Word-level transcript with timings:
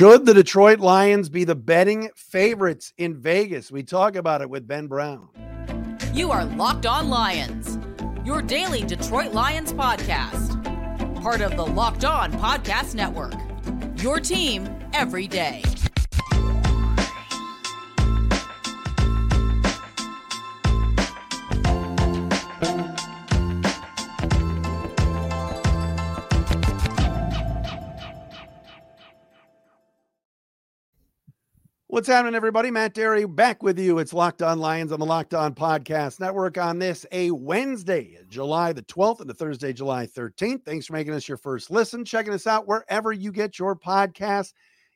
Should 0.00 0.24
the 0.24 0.32
Detroit 0.32 0.80
Lions 0.80 1.28
be 1.28 1.44
the 1.44 1.54
betting 1.54 2.08
favorites 2.16 2.94
in 2.96 3.20
Vegas? 3.20 3.70
We 3.70 3.82
talk 3.82 4.16
about 4.16 4.40
it 4.40 4.48
with 4.48 4.66
Ben 4.66 4.86
Brown. 4.86 5.28
You 6.14 6.30
are 6.30 6.46
Locked 6.46 6.86
On 6.86 7.10
Lions, 7.10 7.78
your 8.24 8.40
daily 8.40 8.82
Detroit 8.82 9.34
Lions 9.34 9.74
podcast. 9.74 10.56
Part 11.20 11.42
of 11.42 11.54
the 11.54 11.66
Locked 11.66 12.06
On 12.06 12.32
Podcast 12.32 12.94
Network. 12.94 13.34
Your 14.02 14.20
team 14.20 14.74
every 14.94 15.28
day. 15.28 15.62
What's 31.90 32.06
happening, 32.06 32.36
everybody? 32.36 32.70
Matt 32.70 32.94
Dery 32.94 33.26
back 33.26 33.64
with 33.64 33.76
you. 33.76 33.98
It's 33.98 34.12
Locked 34.12 34.42
On 34.42 34.60
Lions 34.60 34.92
on 34.92 35.00
the 35.00 35.04
Locked 35.04 35.34
On 35.34 35.52
Podcast 35.52 36.20
Network 36.20 36.56
on 36.56 36.78
this 36.78 37.04
a 37.10 37.32
Wednesday, 37.32 38.16
July 38.28 38.72
the 38.72 38.82
12th, 38.82 39.22
and 39.22 39.28
a 39.28 39.34
Thursday, 39.34 39.72
July 39.72 40.06
13th. 40.06 40.64
Thanks 40.64 40.86
for 40.86 40.92
making 40.92 41.14
us 41.14 41.26
your 41.26 41.36
first 41.36 41.68
listen, 41.68 42.04
checking 42.04 42.32
us 42.32 42.46
out 42.46 42.68
wherever 42.68 43.10
you 43.12 43.32
get 43.32 43.58
your 43.58 43.74
podcast. 43.74 44.52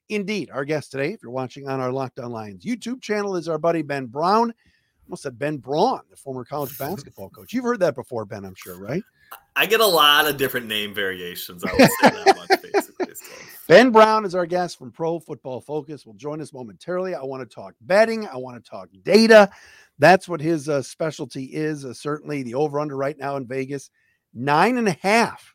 Indeed, 0.09 0.51
our 0.53 0.65
guest 0.65 0.93
today, 0.93 1.13
if 1.13 1.21
you're 1.21 1.33
watching 1.33 1.69
on 1.69 1.81
our 1.81 1.91
Locked 1.91 2.21
On 2.21 2.31
Lions 2.31 2.65
YouTube 2.65 3.03
channel, 3.03 3.35
is 3.35 3.49
our 3.49 3.59
buddy 3.59 3.83
Ben 3.83 4.07
Brown. 4.07 4.55
Almost 5.09 5.25
said 5.25 5.37
Ben 5.37 5.57
Braun, 5.57 6.03
the 6.11 6.17
former 6.17 6.45
college 6.45 6.79
basketball 6.79 7.29
coach. 7.29 7.53
You've 7.53 7.65
heard 7.65 7.81
that 7.81 7.97
before, 7.97 8.25
Ben, 8.25 8.45
I'm 8.45 8.55
sure, 8.55 8.79
right? 8.79 9.03
I 9.57 9.67
get 9.67 9.81
a 9.81 9.87
lot 9.87 10.27
of 10.27 10.37
different 10.37 10.67
name 10.67 10.93
variations. 10.95 11.65
I 11.65 11.73
would 11.73 11.81
say 11.81 12.25
that 12.25 12.37
much, 12.37 12.63
basically. 12.73 13.15
So. 13.15 13.33
Ben 13.69 13.91
Brown 13.91 14.25
is 14.25 14.35
our 14.35 14.47
guest 14.47 14.79
from 14.79 14.91
Pro 14.91 15.21
Football 15.21 15.61
Focus. 15.61 16.05
Will 16.05 16.15
join 16.15 16.41
us 16.41 16.53
momentarily. 16.53 17.15
I 17.15 17.23
want 17.23 17.49
to 17.49 17.55
talk 17.55 17.75
betting. 17.81 18.27
I 18.27 18.37
want 18.37 18.63
to 18.63 18.71
talk 18.71 18.89
data. 19.05 19.51
That's 19.99 20.29
what 20.29 20.41
his 20.41 20.69
uh, 20.69 20.83
specialty 20.83 21.45
is. 21.45 21.85
Uh, 21.85 21.95
certainly, 21.95 22.43
the 22.43 22.55
over 22.55 22.81
under 22.81 22.97
right 22.97 23.17
now 23.17 23.37
in 23.37 23.47
Vegas, 23.47 23.91
nine 24.35 24.77
and 24.77 24.89
a 24.89 24.97
half 25.01 25.55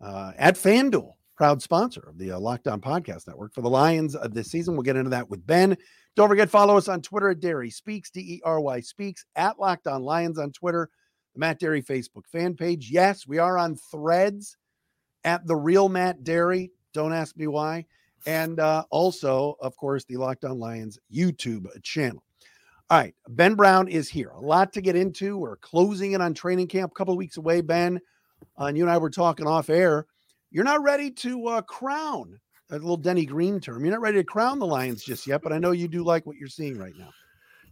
uh, 0.00 0.32
at 0.38 0.54
FanDuel, 0.54 1.12
proud 1.36 1.60
sponsor 1.60 2.06
of 2.08 2.18
the 2.18 2.30
uh, 2.30 2.38
Locked 2.38 2.66
Podcast 2.66 3.26
Network 3.26 3.52
for 3.52 3.62
the 3.62 3.70
Lions 3.70 4.14
uh, 4.14 4.28
this 4.28 4.50
season. 4.50 4.74
We'll 4.74 4.84
get 4.84 4.96
into 4.96 5.10
that 5.10 5.28
with 5.28 5.44
Ben. 5.44 5.76
Don't 6.14 6.28
forget, 6.28 6.48
follow 6.48 6.76
us 6.76 6.88
on 6.88 7.02
Twitter 7.02 7.30
at 7.30 7.40
Dery 7.40 7.72
Speaks, 7.72 8.10
D 8.10 8.20
E 8.20 8.40
R 8.44 8.60
Y 8.60 8.80
Speaks, 8.80 9.26
at 9.34 9.58
Locked 9.58 9.88
On 9.88 10.02
Lions 10.02 10.38
on 10.38 10.52
Twitter, 10.52 10.88
the 11.36 11.40
Matt 11.40 11.60
Dery 11.60 11.84
Facebook 11.84 12.26
fan 12.26 12.54
page. 12.54 12.90
Yes, 12.90 13.26
we 13.26 13.38
are 13.38 13.58
on 13.58 13.76
threads 13.76 14.56
at 15.24 15.46
the 15.46 15.56
real 15.56 15.88
Matt 15.88 16.24
Dery. 16.24 16.70
Don't 16.94 17.12
ask 17.12 17.36
me 17.36 17.46
why. 17.46 17.84
And 18.26 18.58
uh, 18.58 18.84
also, 18.90 19.56
of 19.60 19.76
course, 19.76 20.04
the 20.04 20.16
Locked 20.16 20.44
On 20.44 20.58
Lions 20.58 20.98
YouTube 21.12 21.66
channel. 21.82 22.22
All 22.88 22.98
right, 22.98 23.14
Ben 23.28 23.54
Brown 23.54 23.88
is 23.88 24.08
here. 24.08 24.30
A 24.30 24.40
lot 24.40 24.72
to 24.72 24.80
get 24.80 24.96
into. 24.96 25.36
We're 25.36 25.56
closing 25.56 26.12
in 26.12 26.20
on 26.20 26.34
training 26.34 26.68
camp, 26.68 26.92
a 26.92 26.94
couple 26.94 27.12
of 27.12 27.18
weeks 27.18 27.36
away, 27.36 27.60
Ben. 27.60 28.00
Uh, 28.58 28.66
and 28.66 28.76
you 28.76 28.84
and 28.84 28.90
I 28.90 28.98
were 28.98 29.10
talking 29.10 29.46
off 29.46 29.68
air. 29.68 30.06
You're 30.50 30.64
not 30.64 30.82
ready 30.82 31.10
to 31.10 31.46
uh, 31.48 31.62
crown 31.62 32.38
a 32.70 32.74
little 32.74 32.96
Denny 32.96 33.26
Green 33.26 33.60
term. 33.60 33.84
You're 33.84 33.94
not 33.94 34.00
ready 34.00 34.18
to 34.18 34.24
crown 34.24 34.58
the 34.58 34.66
Lions 34.66 35.04
just 35.04 35.26
yet, 35.26 35.42
but 35.42 35.52
I 35.52 35.58
know 35.58 35.72
you 35.72 35.88
do 35.88 36.02
like 36.02 36.26
what 36.26 36.36
you're 36.36 36.48
seeing 36.48 36.78
right 36.78 36.94
now. 36.96 37.10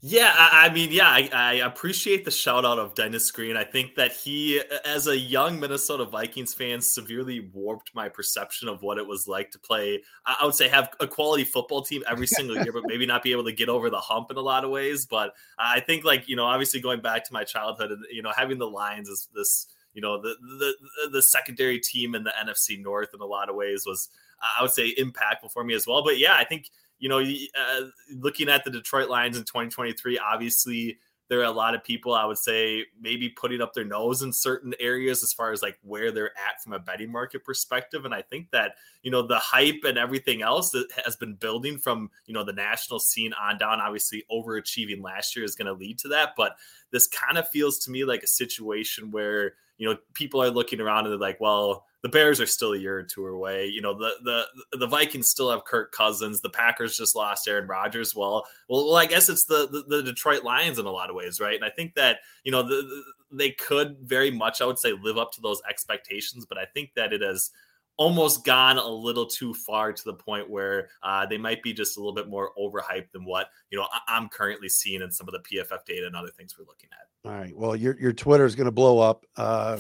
Yeah, 0.06 0.34
I, 0.36 0.66
I 0.66 0.70
mean, 0.70 0.92
yeah, 0.92 1.08
I, 1.08 1.30
I, 1.33 1.52
appreciate 1.66 2.27
the 2.27 2.30
shout 2.30 2.66
out 2.66 2.78
of 2.78 2.94
Dennis 2.94 3.30
Green. 3.30 3.56
I 3.56 3.64
think 3.64 3.94
that 3.94 4.12
he, 4.12 4.60
as 4.84 5.06
a 5.06 5.16
young 5.16 5.58
Minnesota 5.58 6.05
Vikings 6.05 6.52
fan, 6.52 6.83
severely 6.83 7.48
warped 7.55 7.91
my 7.94 8.10
perception 8.10 8.69
of 8.69 8.82
what 8.82 8.98
it 8.98 9.06
was 9.06 9.27
like 9.27 9.50
to 9.52 9.58
play. 9.58 10.02
I 10.27 10.44
would 10.44 10.55
say 10.55 10.69
have 10.69 10.91
a 11.00 11.06
quality 11.06 11.44
football 11.44 11.80
team 11.80 12.02
every 12.06 12.27
single 12.36 12.55
year, 12.55 12.70
but 12.70 12.82
maybe 12.84 13.06
not 13.06 13.22
be 13.22 13.32
able 13.32 13.44
to 13.44 13.52
get 13.52 13.70
over 13.70 13.88
the 13.88 13.98
hump 13.98 14.30
in 14.30 14.36
a 14.36 14.42
lot 14.42 14.62
of 14.62 14.70
ways. 14.70 15.06
But 15.06 15.32
I 15.58 15.80
think, 15.80 16.04
like 16.04 16.28
you 16.28 16.37
know, 16.37 16.44
obviously 16.44 16.82
going 16.82 17.00
back 17.00 17.25
to 17.25 17.32
my 17.32 17.44
childhood, 17.44 17.91
and 17.91 18.04
you 18.12 18.20
know, 18.20 18.32
having 18.37 18.59
the 18.59 18.69
Lions 18.69 19.09
as 19.09 19.28
this, 19.34 19.69
you 19.94 20.03
know, 20.03 20.20
the 20.20 20.34
the 20.59 21.09
the 21.12 21.22
secondary 21.22 21.81
team 21.81 22.14
in 22.14 22.25
the 22.25 22.32
NFC 22.44 22.78
North 22.78 23.14
in 23.14 23.22
a 23.22 23.25
lot 23.25 23.48
of 23.48 23.56
ways 23.56 23.84
was, 23.87 24.10
I 24.43 24.60
would 24.60 24.72
say, 24.72 24.94
impactful 24.97 25.50
for 25.50 25.64
me 25.64 25.72
as 25.72 25.87
well. 25.87 26.04
But 26.04 26.19
yeah, 26.19 26.34
I 26.37 26.44
think 26.44 26.69
you 26.99 27.09
know, 27.09 27.21
uh, 27.21 27.81
looking 28.15 28.49
at 28.49 28.65
the 28.65 28.71
Detroit 28.71 29.09
Lions 29.09 29.37
in 29.37 29.44
2023, 29.44 30.19
obviously 30.19 30.99
there 31.28 31.41
are 31.41 31.44
a 31.44 31.50
lot 31.50 31.75
of 31.75 31.82
people 31.82 32.15
I 32.15 32.27
would 32.27 32.38
say 32.38 32.84
maybe 33.00 33.31
putting 33.31 33.62
up 33.62 33.72
their 33.72 33.84
nose 33.84 34.22
in 34.22 34.32
certain 34.32 34.75
areas 34.78 35.22
as 35.22 35.32
far 35.32 35.53
as 35.53 35.62
like 35.62 35.78
where 35.82 36.12
they're 36.12 36.32
at 36.32 36.62
from 36.62 36.75
a 36.75 36.78
betting 36.78 37.10
market 37.10 37.44
perspective. 37.44 38.05
And 38.05 38.15
I 38.15 38.21
think 38.21 38.50
that, 38.50 38.75
you 39.03 39.10
know, 39.10 39.27
the 39.27 39.38
hype 39.38 39.81
and 39.87 39.97
everything 39.97 40.43
else 40.43 40.71
that 40.71 40.88
has 41.05 41.16
been 41.16 41.34
building 41.34 41.78
from, 41.78 42.10
you 42.27 42.34
know, 42.34 42.44
the 42.44 42.53
national 42.53 43.00
scene 43.00 43.32
on 43.32 43.56
down, 43.56 43.81
obviously 43.81 44.25
overachieving 44.31 45.03
last 45.03 45.34
year 45.34 45.44
is 45.44 45.55
going 45.55 45.66
to 45.66 45.72
lead 45.72 45.99
to 46.00 46.09
that. 46.09 46.34
But 46.37 46.56
this 46.94 47.09
kind 47.09 47.37
of 47.37 47.49
feels 47.49 47.81
to 47.81 47.91
me 47.91 48.05
like 48.05 48.22
a 48.22 48.28
situation 48.28 49.10
where, 49.10 49.55
you 49.78 49.88
know, 49.88 49.99
people 50.15 50.41
are 50.41 50.49
looking 50.49 50.81
around 50.81 51.00
and 51.05 51.12
they're 51.12 51.19
like, 51.19 51.41
well, 51.41 51.84
the 52.05 52.09
Bears 52.09 52.41
are 52.41 52.47
still 52.47 52.72
a 52.72 52.78
year 52.78 52.97
or 52.99 53.03
two 53.03 53.27
away. 53.27 53.66
You 53.66 53.82
know, 53.82 53.99
the 53.99 54.12
the 54.22 54.78
the 54.78 54.87
Vikings 54.87 55.28
still 55.28 55.50
have 55.50 55.65
Kirk 55.65 55.91
Cousins. 55.91 56.41
The 56.41 56.50
Packers 56.50 56.97
just 56.97 57.16
lost 57.16 57.49
Aaron 57.49 57.66
Rodgers. 57.66 58.15
Well, 58.15 58.47
well, 58.69 58.94
I 58.94 59.06
guess 59.06 59.28
it's 59.28 59.47
the, 59.47 59.66
the, 59.66 59.97
the 59.97 60.03
Detroit 60.05 60.44
Lions 60.44 60.78
in 60.78 60.87
a 60.87 60.91
lot 60.91 61.10
of 61.10 61.16
ways, 61.16 61.41
right? 61.41 61.56
And 61.56 61.65
I 61.65 61.71
think 61.71 61.94
that 61.94 62.19
you 62.44 62.53
know 62.53 62.62
the, 62.62 62.77
the, 62.77 63.03
they 63.32 63.50
could 63.50 63.97
very 64.00 64.31
much, 64.31 64.61
I 64.61 64.66
would 64.66 64.78
say, 64.78 64.93
live 64.93 65.19
up 65.19 65.32
to 65.32 65.41
those 65.41 65.61
expectations. 65.69 66.47
But 66.47 66.59
I 66.59 66.66
think 66.66 66.91
that 66.94 67.12
it 67.12 67.22
has 67.22 67.50
almost 67.97 68.44
gone 68.44 68.78
a 68.78 68.88
little 68.88 69.27
too 69.27 69.55
far 69.55 69.93
to 69.93 70.05
the 70.05 70.15
point 70.15 70.50
where 70.50 70.88
uh, 71.03 71.25
they 71.27 71.38
might 71.38 71.62
be 71.62 71.72
just 71.72 71.97
a 71.97 72.00
little 72.00 72.15
bit 72.15 72.28
more 72.28 72.50
overhyped 72.59 73.12
than 73.12 73.25
what 73.25 73.49
you 73.71 73.78
know 73.78 73.87
I- 73.93 74.16
am 74.16 74.28
currently 74.28 74.69
seeing 74.69 75.03
in 75.03 75.10
some 75.10 75.28
of 75.28 75.32
the 75.32 75.41
PFF 75.41 75.84
data 75.84 76.06
and 76.06 76.16
other 76.16 76.31
things 76.31 76.56
we're 76.59 76.66
looking 76.66 76.91
at. 76.93 77.31
All 77.31 77.38
right. 77.38 77.56
Well, 77.56 77.77
your 77.77 77.99
your 78.00 78.12
Twitter 78.12 78.44
is 78.44 78.55
going 78.55 78.66
to 78.66 78.72
blow 78.72 78.99
up 78.99 79.25
uh, 79.37 79.78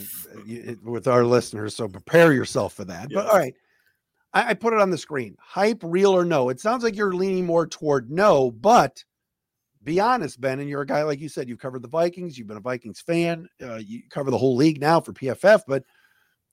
with 0.82 1.08
our 1.08 1.24
listeners, 1.24 1.74
so 1.74 1.88
prepare 1.88 2.32
yourself 2.32 2.74
for 2.74 2.84
that. 2.84 3.10
Yes. 3.10 3.14
But 3.14 3.26
all 3.26 3.38
right, 3.38 3.54
I, 4.32 4.50
I 4.50 4.54
put 4.54 4.72
it 4.72 4.80
on 4.80 4.90
the 4.90 4.98
screen. 4.98 5.36
Hype, 5.40 5.80
real 5.82 6.12
or 6.12 6.24
no? 6.24 6.48
It 6.48 6.60
sounds 6.60 6.84
like 6.84 6.96
you're 6.96 7.14
leaning 7.14 7.46
more 7.46 7.66
toward 7.66 8.10
no, 8.10 8.50
but 8.50 9.04
be 9.82 10.00
honest, 10.00 10.40
Ben, 10.40 10.60
and 10.60 10.68
you're 10.68 10.82
a 10.82 10.86
guy 10.86 11.02
like 11.02 11.20
you 11.20 11.28
said. 11.28 11.48
You've 11.48 11.58
covered 11.58 11.82
the 11.82 11.88
Vikings. 11.88 12.38
You've 12.38 12.48
been 12.48 12.56
a 12.56 12.60
Vikings 12.60 13.00
fan. 13.00 13.46
Uh, 13.62 13.76
you 13.76 14.02
cover 14.10 14.30
the 14.30 14.38
whole 14.38 14.56
league 14.56 14.80
now 14.80 15.00
for 15.00 15.12
PFF, 15.12 15.62
but 15.68 15.84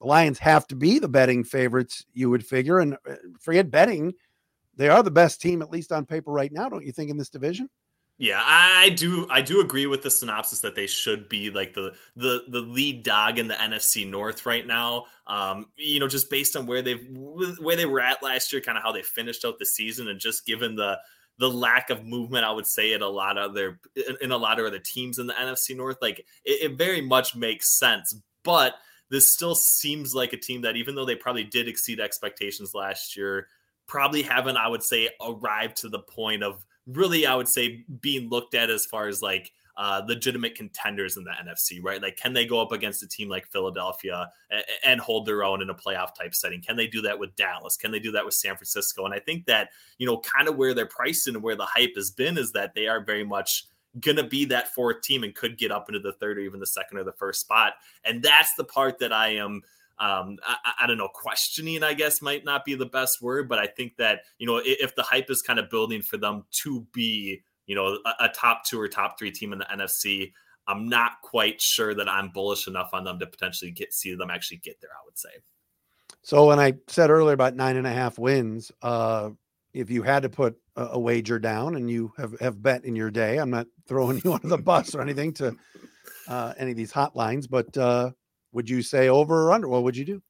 the 0.01 0.07
Lions 0.07 0.39
have 0.39 0.67
to 0.67 0.75
be 0.75 0.97
the 0.97 1.07
betting 1.07 1.44
favorites, 1.44 2.06
you 2.13 2.29
would 2.31 2.45
figure. 2.45 2.79
And 2.79 2.95
uh, 3.07 3.16
forget 3.39 3.69
betting, 3.69 4.13
they 4.75 4.89
are 4.89 5.03
the 5.03 5.12
best 5.12 5.39
team, 5.39 5.62
at 5.62 5.69
least 5.69 5.91
on 5.91 6.07
paper 6.07 6.31
right 6.31 6.51
now, 6.51 6.67
don't 6.67 6.85
you 6.85 6.91
think, 6.91 7.12
in 7.12 7.17
this 7.17 7.29
division? 7.29 7.69
Yeah, 8.17 8.41
I 8.44 8.90
do. 8.90 9.28
I 9.31 9.41
do 9.41 9.61
agree 9.61 9.88
with 9.88 10.03
the 10.03 10.11
synopsis 10.11 10.59
that 10.59 10.75
they 10.75 10.85
should 10.85 11.28
be 11.28 11.50
like 11.50 11.73
the 11.73 11.94
the 12.16 12.44
the 12.50 12.59
lead 12.59 13.03
dog 13.03 13.40
in 13.40 13.47
the 13.47 13.56
NFC 13.56 14.07
North 14.07 14.45
right 14.45 14.66
now. 14.66 15.06
Um, 15.25 15.67
you 15.75 16.00
know, 16.00 16.07
just 16.07 16.29
based 16.29 16.56
on 16.56 16.67
where 16.67 16.84
they've 16.84 17.07
where 17.09 17.75
they 17.75 17.88
were 17.88 18.00
at 18.00 18.22
last 18.22 18.53
year, 18.53 18.61
kind 18.61 18.78
of 18.78 18.84
how 18.84 18.91
they 18.91 19.01
finished 19.01 19.44
out 19.44 19.57
the 19.57 19.66
season, 19.66 20.07
and 20.07 20.19
just 20.19 20.45
given 20.45 20.75
the 20.75 21.00
the 21.40 21.50
lack 21.50 21.90
of 21.90 22.06
movement, 22.06 22.45
I 22.45 22.51
would 22.51 22.67
say 22.67 22.94
at 22.94 23.01
a 23.01 23.09
lot 23.09 23.40
of 23.40 23.56
their 23.56 23.79
in 24.22 24.31
a 24.31 24.38
lot 24.38 24.59
of 24.59 24.67
other 24.67 24.79
teams 24.79 25.17
in 25.17 25.25
the 25.25 25.34
NFC 25.34 25.75
North, 25.75 25.97
like 26.00 26.19
it, 26.45 26.72
it 26.72 26.78
very 26.78 27.01
much 27.01 27.35
makes 27.35 27.75
sense. 27.79 28.16
But 28.44 28.75
this 29.11 29.33
still 29.33 29.55
seems 29.55 30.16
like 30.16 30.31
a 30.31 30.38
team 30.38 30.61
that, 30.61 30.77
even 30.77 30.95
though 30.95 31.05
they 31.05 31.16
probably 31.16 31.44
did 31.44 31.67
exceed 31.67 31.99
expectations 31.99 32.73
last 32.73 33.17
year, 33.17 33.47
probably 33.85 34.22
haven't, 34.22 34.55
I 34.55 34.69
would 34.69 34.83
say, 34.83 35.09
arrived 35.22 35.75
to 35.77 35.89
the 35.89 35.99
point 35.99 36.44
of 36.44 36.66
really, 36.88 37.25
I 37.27 37.35
would 37.35 37.49
say, 37.49 37.83
being 37.99 38.29
looked 38.29 38.55
at 38.55 38.69
as 38.69 38.85
far 38.85 39.09
as 39.09 39.22
like 39.22 39.51
uh, 39.75 40.01
legitimate 40.07 40.55
contenders 40.55 41.17
in 41.17 41.25
the 41.25 41.31
NFC, 41.31 41.79
right? 41.81 42.01
Like, 42.01 42.16
can 42.16 42.31
they 42.31 42.45
go 42.45 42.61
up 42.61 42.72
against 42.72 43.03
a 43.03 43.07
team 43.07 43.27
like 43.27 43.47
Philadelphia 43.47 44.29
and, 44.49 44.63
and, 44.85 45.01
hold 45.01 45.25
their 45.25 45.43
own 45.43 45.61
in 45.61 45.69
a 45.69 45.75
playoff 45.75 46.16
type 46.16 46.33
setting? 46.33 46.61
Can 46.61 46.78
they 46.78 46.88
do 46.88 47.01
that 47.01 47.19
with 47.19 47.35
Dallas? 47.35 47.75
Can 47.75 47.91
they 47.91 47.99
do 47.99 48.11
that 48.13 48.23
with 48.23 48.34
San 48.34 48.55
Francisco? 48.55 49.03
And 49.05 49.13
I 49.13 49.19
think 49.19 49.46
that, 49.47 49.69
you 49.97 50.05
know, 50.08 50.19
kind 50.19 50.47
of 50.47 50.55
where 50.55 50.73
they're 50.73 50.85
priced 50.85 51.28
and 51.28 51.41
where 51.41 51.55
the 51.55 51.66
hype 51.66 51.96
has 51.96 52.11
been 52.11 52.37
is 52.37 52.53
that 52.53 52.75
they 52.75 52.87
are 52.87 53.03
very 53.03 53.25
much 53.25 53.66
gonna 53.99 54.28
be 54.28 54.46
that 54.46 54.73
fourth 54.73 55.02
team 55.02 55.23
and 55.23 55.35
could 55.35 55.58
get 55.58 55.72
up 55.72 55.90
into 55.90 55.99
the 55.99 56.14
third 56.14 56.38
or 56.38 56.41
even 56.41 56.59
the 56.59 56.66
second 56.66 56.97
or 56.97 57.03
the 57.03 57.11
first 57.11 57.41
spot. 57.41 57.73
And 58.05 58.23
that's 58.23 58.53
the 58.55 58.64
part 58.64 58.99
that 58.99 59.11
I 59.11 59.35
am 59.35 59.61
um, 60.02 60.40
I, 60.43 60.72
I, 60.82 60.88
don't 60.88 60.97
know, 60.97 61.09
questioning, 61.14 61.84
I 61.84 61.93
guess, 61.93 62.23
might 62.23 62.43
not 62.43 62.66
be 62.66 62.73
the 62.73 62.88
best 62.88 63.22
word, 63.22 63.47
but 63.47 63.59
I 63.59 63.67
think 63.67 63.97
that, 63.97 64.22
you 64.40 64.47
know, 64.47 64.58
if, 64.58 64.79
if 64.82 64.96
the 64.96 65.03
hype 65.03 65.29
is 65.29 65.43
kind 65.43 65.59
of 65.59 65.70
building 65.70 66.02
for 66.02 66.17
them 66.17 66.43
to 66.64 66.88
be, 66.91 67.43
you 67.67 67.76
know, 67.76 67.99
a, 68.03 68.26
a, 68.26 68.29
top 68.29 68.66
two 68.66 68.82
or 68.82 68.88
top 68.88 69.20
three 69.20 69.29
team 69.29 69.53
in 69.53 69.59
the 69.59 69.66
NFC, 69.66 70.34
I'm 70.67 70.90
not 70.90 71.22
quite 71.22 71.61
sure 71.61 71.94
that 71.94 72.09
I'm 72.09 72.29
bullish 72.29 72.67
enough 72.67 72.90
on 72.94 73.03
them 73.03 73.20
to 73.20 73.28
potentially 73.28 73.70
get 73.70 73.94
see 73.94 74.16
them 74.16 74.32
actually 74.32 74.58
get 74.58 74.82
there, 74.82 74.90
I 74.90 75.05
would 75.05 75.20
say. 75.20 75.29
So 76.23 76.47
when 76.47 76.59
I 76.59 76.73
said 76.87 77.11
earlier 77.11 77.34
about 77.34 77.55
nine 77.55 77.78
and 77.78 77.85
a 77.85 77.91
half 77.91 78.17
wins, 78.17 78.72
uh, 78.82 79.29
if 79.73 79.90
you 79.90 80.03
had 80.03 80.23
to 80.23 80.29
put 80.29 80.58
a, 80.76 80.90
a, 80.94 81.00
wager 81.00 81.40
down 81.40 81.76
and 81.76 81.90
you 81.90 82.14
have, 82.18 82.40
have 82.40 82.62
bet 82.62 82.85
in 82.85 82.96
your 82.96 83.12
day, 83.12 83.38
I'm 83.38 83.50
not 83.50 83.68
throwing 83.88 84.22
you 84.26 84.34
under 84.34 84.47
the 84.47 84.58
bus 84.58 84.96
or 84.96 85.02
anything 85.02 85.34
to 85.35 85.56
uh, 86.28 86.53
any 86.58 86.72
of 86.72 86.78
these 86.78 86.91
hotlines, 86.91 87.50
but 87.50 87.76
uh, 87.78 88.12
would 88.52 88.70
you 88.70 88.82
say 88.82 89.09
over 89.09 89.47
or 89.47 89.52
under? 89.52 89.68
What 89.68 89.84
would 89.84 89.97
you 89.97 90.06
do? 90.06 90.22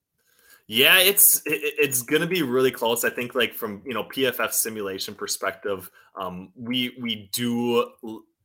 Yeah, 0.68 1.00
it's 1.00 1.42
it's 1.44 2.02
going 2.02 2.22
to 2.22 2.28
be 2.28 2.42
really 2.42 2.70
close. 2.70 3.04
I 3.04 3.10
think, 3.10 3.34
like 3.34 3.52
from 3.52 3.82
you 3.84 3.92
know 3.92 4.04
PFF 4.04 4.52
simulation 4.52 5.14
perspective, 5.14 5.90
um, 6.18 6.50
we 6.56 6.96
we 7.00 7.28
do 7.32 7.90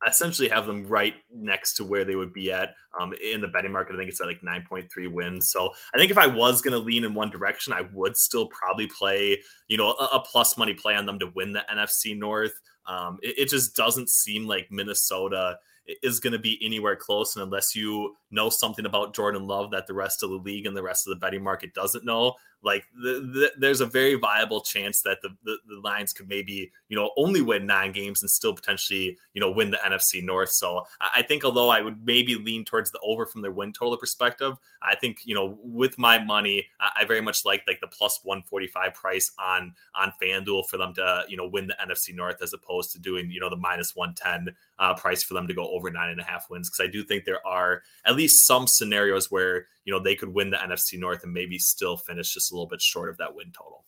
essentially 0.06 0.48
have 0.48 0.66
them 0.66 0.86
right 0.86 1.14
next 1.34 1.74
to 1.74 1.84
where 1.84 2.04
they 2.04 2.14
would 2.14 2.32
be 2.32 2.52
at 2.52 2.74
um, 3.00 3.12
in 3.14 3.40
the 3.40 3.48
betting 3.48 3.72
market. 3.72 3.94
I 3.94 3.98
think 3.98 4.10
it's 4.10 4.20
at 4.20 4.26
like 4.26 4.40
9.3 4.40 5.12
wins. 5.12 5.50
So 5.50 5.70
I 5.94 5.98
think 5.98 6.10
if 6.10 6.18
I 6.18 6.26
was 6.26 6.60
going 6.60 6.72
to 6.72 6.78
lean 6.78 7.04
in 7.04 7.14
one 7.14 7.30
direction, 7.30 7.72
I 7.72 7.82
would 7.92 8.16
still 8.16 8.46
probably 8.46 8.86
play, 8.86 9.42
you 9.66 9.76
know, 9.76 9.90
a, 9.98 10.16
a 10.16 10.20
plus 10.20 10.56
money 10.56 10.74
play 10.74 10.94
on 10.94 11.06
them 11.06 11.18
to 11.18 11.32
win 11.34 11.52
the 11.52 11.64
NFC 11.72 12.16
North. 12.16 12.60
Um, 12.86 13.18
it, 13.22 13.38
it 13.38 13.48
just 13.48 13.76
doesn't 13.76 14.08
seem 14.08 14.46
like 14.46 14.68
Minnesota 14.70 15.58
is 16.02 16.20
going 16.20 16.32
to 16.32 16.38
be 16.38 16.58
anywhere 16.62 16.96
close. 16.96 17.34
And 17.34 17.42
unless 17.42 17.74
you 17.74 18.16
know 18.30 18.50
something 18.50 18.86
about 18.86 19.14
Jordan 19.14 19.46
Love 19.46 19.70
that 19.70 19.86
the 19.86 19.94
rest 19.94 20.22
of 20.22 20.30
the 20.30 20.36
league 20.36 20.66
and 20.66 20.76
the 20.76 20.82
rest 20.82 21.06
of 21.06 21.10
the 21.10 21.20
betting 21.20 21.42
market 21.42 21.74
doesn't 21.74 22.04
know, 22.04 22.34
like 22.62 22.84
the, 22.94 23.20
the, 23.20 23.52
there's 23.58 23.80
a 23.80 23.86
very 23.86 24.14
viable 24.14 24.60
chance 24.60 25.02
that 25.02 25.18
the, 25.22 25.30
the, 25.44 25.56
the 25.68 25.80
Lions 25.80 26.12
could 26.12 26.28
maybe 26.28 26.70
you 26.88 26.96
know 26.96 27.10
only 27.16 27.40
win 27.40 27.66
nine 27.66 27.92
games 27.92 28.22
and 28.22 28.30
still 28.30 28.52
potentially 28.52 29.16
you 29.34 29.40
know 29.40 29.50
win 29.50 29.70
the 29.70 29.78
NFC 29.78 30.22
North. 30.24 30.50
So 30.50 30.84
I 31.00 31.22
think 31.22 31.44
although 31.44 31.68
I 31.68 31.80
would 31.80 32.04
maybe 32.04 32.34
lean 32.34 32.64
towards 32.64 32.90
the 32.90 32.98
over 33.02 33.26
from 33.26 33.42
their 33.42 33.52
win 33.52 33.72
total 33.72 33.96
perspective, 33.96 34.56
I 34.82 34.96
think 34.96 35.18
you 35.24 35.34
know 35.34 35.58
with 35.62 35.98
my 35.98 36.22
money 36.22 36.66
I 36.80 37.04
very 37.04 37.20
much 37.20 37.44
like 37.44 37.62
like 37.66 37.80
the 37.80 37.86
plus 37.86 38.20
145 38.24 38.94
price 38.94 39.30
on 39.38 39.74
on 39.94 40.12
FanDuel 40.20 40.68
for 40.68 40.78
them 40.78 40.94
to 40.94 41.24
you 41.28 41.36
know 41.36 41.46
win 41.46 41.68
the 41.68 41.76
NFC 41.84 42.14
North 42.14 42.42
as 42.42 42.52
opposed 42.52 42.92
to 42.92 42.98
doing 42.98 43.30
you 43.30 43.40
know 43.40 43.50
the 43.50 43.56
minus 43.56 43.94
110 43.94 44.54
uh, 44.78 44.94
price 44.94 45.22
for 45.22 45.34
them 45.34 45.46
to 45.46 45.54
go 45.54 45.68
over 45.70 45.90
nine 45.90 46.10
and 46.10 46.20
a 46.20 46.24
half 46.24 46.50
wins 46.50 46.68
because 46.68 46.86
I 46.86 46.90
do 46.90 47.04
think 47.04 47.24
there 47.24 47.44
are 47.46 47.82
at 48.04 48.16
least 48.16 48.46
some 48.46 48.66
scenarios 48.66 49.30
where 49.30 49.66
you 49.88 49.94
know 49.94 50.00
they 50.00 50.14
could 50.14 50.34
win 50.34 50.50
the 50.50 50.58
NFC 50.58 50.98
North 50.98 51.24
and 51.24 51.32
maybe 51.32 51.58
still 51.58 51.96
finish 51.96 52.34
just 52.34 52.52
a 52.52 52.54
little 52.54 52.66
bit 52.66 52.82
short 52.82 53.08
of 53.08 53.16
that 53.16 53.34
win 53.34 53.50
total. 53.56 53.86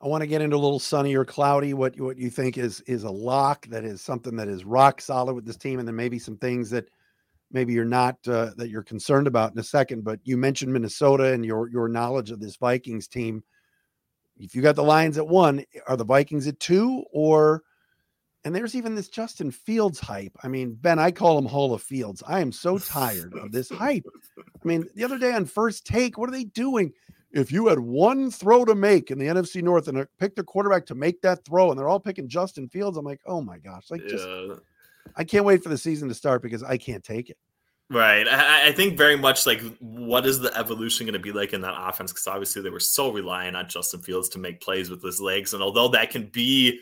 I 0.00 0.08
want 0.08 0.22
to 0.22 0.26
get 0.26 0.42
into 0.42 0.56
a 0.56 0.58
little 0.58 0.80
sunny 0.80 1.14
or 1.14 1.24
cloudy. 1.24 1.74
What 1.74 1.96
what 2.00 2.18
you 2.18 2.28
think 2.28 2.58
is 2.58 2.80
is 2.88 3.04
a 3.04 3.10
lock 3.10 3.64
that 3.68 3.84
is 3.84 4.02
something 4.02 4.34
that 4.34 4.48
is 4.48 4.64
rock 4.64 5.00
solid 5.00 5.34
with 5.34 5.46
this 5.46 5.56
team, 5.56 5.78
and 5.78 5.86
then 5.86 5.94
maybe 5.94 6.18
some 6.18 6.36
things 6.38 6.70
that 6.70 6.86
maybe 7.52 7.72
you're 7.72 7.84
not 7.84 8.16
uh, 8.26 8.50
that 8.56 8.68
you're 8.68 8.82
concerned 8.82 9.28
about 9.28 9.52
in 9.52 9.60
a 9.60 9.62
second. 9.62 10.02
But 10.02 10.18
you 10.24 10.36
mentioned 10.36 10.72
Minnesota 10.72 11.32
and 11.32 11.46
your 11.46 11.70
your 11.70 11.86
knowledge 11.86 12.32
of 12.32 12.40
this 12.40 12.56
Vikings 12.56 13.06
team. 13.06 13.44
If 14.38 14.56
you 14.56 14.60
got 14.60 14.74
the 14.74 14.82
Lions 14.82 15.18
at 15.18 15.28
one, 15.28 15.64
are 15.86 15.96
the 15.96 16.04
Vikings 16.04 16.48
at 16.48 16.58
two, 16.58 17.04
or 17.12 17.62
and 18.44 18.54
there's 18.54 18.74
even 18.74 18.94
this 18.94 19.08
Justin 19.08 19.50
Fields 19.50 20.00
hype. 20.00 20.36
I 20.42 20.48
mean, 20.48 20.74
Ben, 20.80 20.98
I 20.98 21.10
call 21.10 21.38
him 21.38 21.46
Hall 21.46 21.74
of 21.74 21.82
Fields. 21.82 22.22
I 22.26 22.40
am 22.40 22.52
so 22.52 22.78
tired 22.78 23.34
of 23.34 23.52
this 23.52 23.68
hype. 23.68 24.06
I 24.38 24.66
mean, 24.66 24.88
the 24.94 25.04
other 25.04 25.18
day 25.18 25.32
on 25.32 25.44
first 25.44 25.86
take, 25.86 26.18
what 26.18 26.28
are 26.28 26.32
they 26.32 26.44
doing? 26.44 26.92
If 27.32 27.50
you 27.50 27.68
had 27.68 27.78
one 27.78 28.30
throw 28.30 28.64
to 28.64 28.74
make 28.74 29.10
in 29.10 29.18
the 29.18 29.26
NFC 29.26 29.62
North 29.62 29.88
and 29.88 29.98
uh, 29.98 30.04
picked 30.18 30.38
a 30.38 30.42
quarterback 30.42 30.84
to 30.86 30.94
make 30.94 31.22
that 31.22 31.44
throw, 31.44 31.70
and 31.70 31.78
they're 31.78 31.88
all 31.88 32.00
picking 32.00 32.28
Justin 32.28 32.68
Fields, 32.68 32.98
I'm 32.98 33.06
like, 33.06 33.20
oh 33.26 33.40
my 33.40 33.58
gosh, 33.58 33.90
like 33.90 34.06
just. 34.06 34.26
I 35.16 35.24
can't 35.24 35.44
wait 35.44 35.62
for 35.62 35.68
the 35.68 35.78
season 35.78 36.08
to 36.08 36.14
start 36.14 36.42
because 36.42 36.62
I 36.62 36.76
can't 36.76 37.02
take 37.02 37.30
it. 37.30 37.36
Right. 37.90 38.26
I, 38.26 38.68
I, 38.68 38.72
think 38.72 38.96
very 38.96 39.16
much 39.16 39.46
like 39.46 39.60
what 39.80 40.24
is 40.24 40.40
the 40.40 40.56
evolution 40.56 41.04
going 41.04 41.12
to 41.12 41.18
be 41.18 41.32
like 41.32 41.52
in 41.52 41.60
that 41.60 41.74
offense? 41.76 42.10
Because 42.10 42.26
obviously 42.26 42.62
they 42.62 42.70
were 42.70 42.80
so 42.80 43.12
reliant 43.12 43.56
on 43.56 43.68
Justin 43.68 44.00
Fields 44.00 44.30
to 44.30 44.38
make 44.38 44.62
plays 44.62 44.88
with 44.88 45.02
his 45.02 45.20
legs. 45.20 45.52
And 45.52 45.62
although 45.62 45.88
that 45.88 46.10
can 46.10 46.26
be 46.26 46.80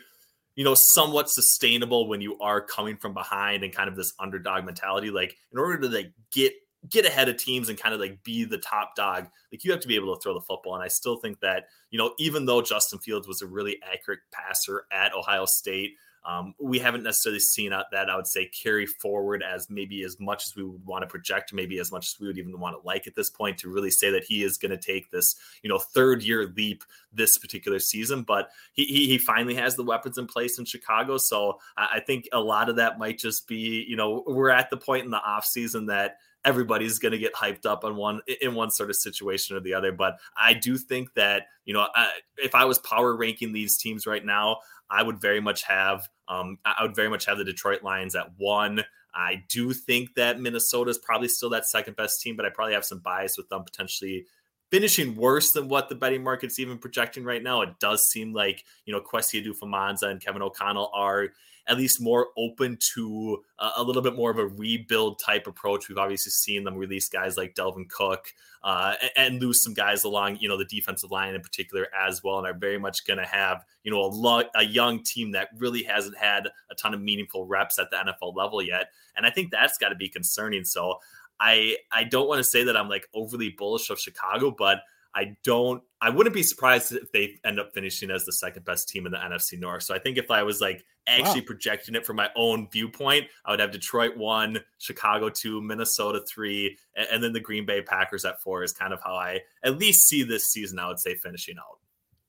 you 0.61 0.65
know, 0.65 0.77
somewhat 0.77 1.31
sustainable 1.31 2.07
when 2.07 2.21
you 2.21 2.39
are 2.39 2.61
coming 2.61 2.95
from 2.95 3.15
behind 3.15 3.65
and 3.65 3.75
kind 3.75 3.89
of 3.89 3.97
this 3.97 4.13
underdog 4.21 4.63
mentality. 4.63 5.11
Like 5.11 5.35
in 5.53 5.59
order 5.59 5.79
to 5.81 5.89
like 5.89 6.13
get 6.31 6.53
get 6.91 7.07
ahead 7.07 7.31
of 7.31 7.39
teams 7.39 7.71
and 7.71 7.81
kind 7.81 7.95
of 7.95 8.01
like 8.03 8.23
be 8.25 8.45
the 8.45 8.59
top 8.59 8.95
dog, 8.95 9.27
like 9.51 9.65
you 9.65 9.71
have 9.71 9.81
to 9.81 9.89
be 9.89 9.95
able 9.95 10.15
to 10.15 10.21
throw 10.21 10.35
the 10.35 10.41
football. 10.43 10.75
And 10.75 10.85
I 10.85 10.89
still 10.89 11.17
think 11.17 11.41
that, 11.41 11.69
you 11.91 11.99
know, 11.99 12.13
even 12.19 12.45
though 12.45 12.61
Justin 12.61 12.99
Fields 12.99 13.27
was 13.27 13.41
a 13.41 13.47
really 13.47 13.79
accurate 13.91 14.19
passer 14.33 14.85
at 14.93 15.15
Ohio 15.15 15.47
State, 15.47 15.93
um, 16.25 16.55
we 16.61 16.79
haven't 16.79 17.03
necessarily 17.03 17.41
seen 17.41 17.71
that 17.71 18.11
I 18.11 18.17
would 18.17 18.27
say 18.27 18.47
carry 18.47 18.87
forward 18.87 19.43
as 19.43 19.71
maybe 19.71 20.03
as 20.03 20.21
much 20.21 20.47
as 20.47 20.55
we 20.55 20.63
would 20.63 20.85
want 20.85 21.03
to 21.03 21.07
project, 21.07 21.53
maybe 21.53 21.79
as 21.79 21.91
much 21.91 22.09
as 22.09 22.21
we 22.21 22.27
would 22.27 22.39
even 22.39 22.59
want 22.61 22.81
to 22.81 22.87
like 22.87 23.07
at 23.07 23.15
this 23.15 23.31
point 23.31 23.59
to 23.59 23.71
really 23.71 23.91
say 23.91 24.11
that 24.11 24.25
he 24.25 24.43
is 24.43 24.59
going 24.59 24.71
to 24.71 24.77
take 24.77 25.11
this, 25.11 25.37
you 25.63 25.71
know, 25.71 25.79
third 25.79 26.23
year 26.23 26.53
leap 26.57 26.85
this 27.13 27.39
particular 27.39 27.79
season. 27.79 28.23
But 28.23 28.51
he, 28.73 28.85
he, 28.85 29.07
he 29.07 29.19
finally 29.19 29.55
has 29.55 29.77
the 29.77 29.85
weapons 29.85 30.19
in 30.19 30.27
place 30.27 30.59
in 30.59 30.67
Chicago, 30.67 31.17
so 31.17 31.59
I, 31.77 31.89
I 31.95 32.01
think 32.01 32.29
a 32.33 32.41
lot 32.41 32.69
of 32.69 32.77
that 32.77 32.99
might 32.99 33.19
just 33.19 33.49
be, 33.49 33.85
you 33.89 33.97
know, 33.97 34.23
we're 34.27 34.51
at 34.51 34.69
the 34.69 34.77
point 34.77 35.05
in 35.05 35.11
the 35.11 35.23
off 35.23 35.47
season 35.47 35.87
that 35.87 36.19
everybody's 36.45 36.99
going 36.99 37.13
to 37.13 37.19
get 37.19 37.35
hyped 37.35 37.67
up 37.67 37.85
on 37.85 37.97
one 37.97 38.21
in 38.41 38.55
one 38.55 38.71
sort 38.71 38.91
of 38.91 38.97
situation 38.97 39.57
or 39.57 39.61
the 39.61 39.75
other. 39.75 39.93
But 39.93 40.19
I 40.37 40.55
do 40.55 40.77
think 40.77 41.15
that 41.15 41.45
you 41.65 41.75
know, 41.75 41.87
I, 41.95 42.11
if 42.39 42.55
I 42.55 42.65
was 42.65 42.79
power 42.79 43.15
ranking 43.15 43.53
these 43.53 43.77
teams 43.77 44.07
right 44.07 44.25
now, 44.25 44.59
I 44.91 45.03
would 45.03 45.21
very 45.21 45.41
much 45.41 45.63
have 45.65 46.09
um, 46.29 46.59
I 46.65 46.83
would 46.83 46.97
very 46.97 47.09
much 47.09 47.27
have 47.27 47.39
the 47.39 47.45
Detroit 47.45 47.83
Lions 47.83 48.15
at 48.15 48.31
one. 48.37 48.85
I 49.15 49.45
do 49.49 49.73
think 49.73 50.15
that 50.15 50.41
Minnesota 50.41 50.91
is 50.91 50.99
probably 50.99 51.29
still 51.29 51.51
that 51.51 51.67
second 51.67 51.97
best 51.97 52.21
team, 52.21 52.37
but 52.37 52.47
I 52.47 52.51
probably 52.51 52.75
have 52.75 52.85
some 52.85 53.01
bias 53.01 53.37
with 53.37 53.49
them 53.49 53.65
potentially 53.65 54.27
finishing 54.71 55.17
worse 55.17 55.51
than 55.53 55.69
what 55.69 55.89
the 55.89 55.97
betting 55.97 56.23
market's 56.23 56.61
even 56.61 56.79
projecting 56.79 57.25
right 57.25 57.43
now. 57.43 57.61
It 57.63 57.79
does 57.81 58.07
seem 58.07 58.33
like, 58.33 58.65
you 58.85 58.93
know, 58.93 59.01
Kwesi 59.01 59.45
Adofo-Mensah 59.45 60.09
and 60.09 60.21
Kevin 60.21 60.43
O'Connell 60.43 60.91
are 60.95 61.31
at 61.67 61.77
least 61.77 62.01
more 62.01 62.29
open 62.37 62.79
to 62.95 63.43
a, 63.59 63.71
a, 63.79 63.83
little 63.83 64.03
bit 64.03 64.17
more 64.17 64.31
of 64.31 64.39
a 64.39 64.47
rebuild 64.47 65.19
type 65.19 65.47
approach. 65.47 65.89
We've 65.89 65.99
obviously 65.99 66.31
seen 66.31 66.65
them 66.65 66.77
release 66.77 67.09
guys 67.09 67.37
like 67.37 67.55
Dalvin 67.55 67.89
Cook 67.89 68.33
uh, 68.63 68.95
and, 69.03 69.11
and, 69.17 69.43
lose 69.43 69.63
some 69.63 69.75
guys 69.75 70.05
along, 70.05 70.37
you 70.41 70.49
know, 70.49 70.57
the 70.57 70.65
defensive 70.65 71.11
line 71.11 71.35
in 71.35 71.41
particular 71.41 71.87
as 71.99 72.23
well, 72.23 72.39
and 72.39 72.47
are 72.47 72.55
very 72.55 72.79
much 72.79 73.07
going 73.07 73.19
to 73.19 73.25
have, 73.25 73.65
you 73.85 73.91
know, 73.91 74.01
a, 74.01 74.11
lo- 74.11 74.49
a 74.55 74.65
young 74.65 75.03
team 75.03 75.33
that 75.33 75.49
really 75.59 75.83
hasn't 75.83 76.17
had 76.17 76.49
a 76.71 76.75
ton 76.75 76.93
of 76.93 77.01
meaningful 77.01 77.47
reps 77.47 77.79
at 77.79 77.91
the 77.91 77.97
NFL 77.97 78.37
level 78.37 78.61
yet. 78.61 78.91
And 79.17 79.27
I 79.27 79.31
think 79.31 79.51
that's 79.51 79.79
got 79.79 79.91
to 79.91 79.95
be 79.95 80.09
concerning. 80.09 80.65
So 80.65 80.99
I 81.41 81.77
I 81.91 82.05
don't 82.05 82.29
want 82.29 82.39
to 82.39 82.45
say 82.45 82.65
that 82.65 82.77
I'm 82.77 82.89
like 82.89 83.09
overly 83.15 83.51
bullish 83.51 83.91
of 83.91 83.99
Chicago, 83.99 84.51
but 84.51 84.81
I 85.15 85.37
don't 85.45 85.83
I 86.03 86.09
wouldn't 86.09 86.35
be 86.35 86.43
surprised 86.43 86.93
if 86.93 87.13
they 87.13 87.35
end 87.45 87.61
up 87.61 87.73
finishing 87.75 88.11
as 88.11 88.25
the 88.25 88.33
second 88.33 88.65
best 88.65 88.89
team 88.89 89.05
in 89.05 89.13
the 89.13 89.19
NFC 89.19 89.59
North. 89.59 89.83
So 89.83 89.95
I 89.95 89.99
think 89.99 90.17
if 90.17 90.31
I 90.31 90.43
was 90.43 90.61
like 90.61 90.83
actually 91.07 91.41
wow. 91.41 91.47
projecting 91.47 91.95
it 91.95 92.07
from 92.07 92.17
my 92.17 92.31
own 92.37 92.69
viewpoint, 92.73 93.27
I 93.45 93.51
would 93.51 93.61
have 93.61 93.71
Detroit 93.71 94.17
one, 94.17 94.61
Chicago 94.79 95.29
two, 95.29 95.61
Minnesota 95.61 96.23
three, 96.27 96.79
and, 96.97 97.07
and 97.13 97.23
then 97.23 97.33
the 97.33 97.41
Green 97.41 97.67
Bay 97.67 97.83
Packers 97.83 98.25
at 98.25 98.41
four 98.41 98.63
is 98.63 98.73
kind 98.73 98.93
of 98.93 99.01
how 99.03 99.15
I 99.15 99.41
at 99.63 99.79
least 99.79 100.09
see 100.09 100.23
this 100.23 100.47
season. 100.47 100.79
I 100.79 100.89
would 100.89 101.01
say 101.01 101.15
finishing 101.17 101.57
out. 101.59 101.79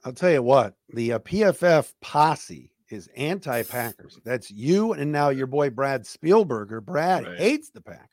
I'll 0.04 0.14
tell 0.14 0.32
you 0.32 0.44
what, 0.44 0.74
the 0.90 1.14
uh, 1.14 1.20
PFF 1.20 1.94
posse 2.02 2.74
is 2.90 3.08
anti-Packers. 3.16 4.20
That's 4.26 4.52
you 4.52 4.94
and 4.94 5.12
now 5.12 5.30
your 5.30 5.48
boy 5.48 5.70
Brad 5.70 6.04
Spielberger. 6.04 6.84
Brad 6.84 7.26
right. 7.26 7.38
hates 7.38 7.70
the 7.70 7.82
Packers. 7.82 8.08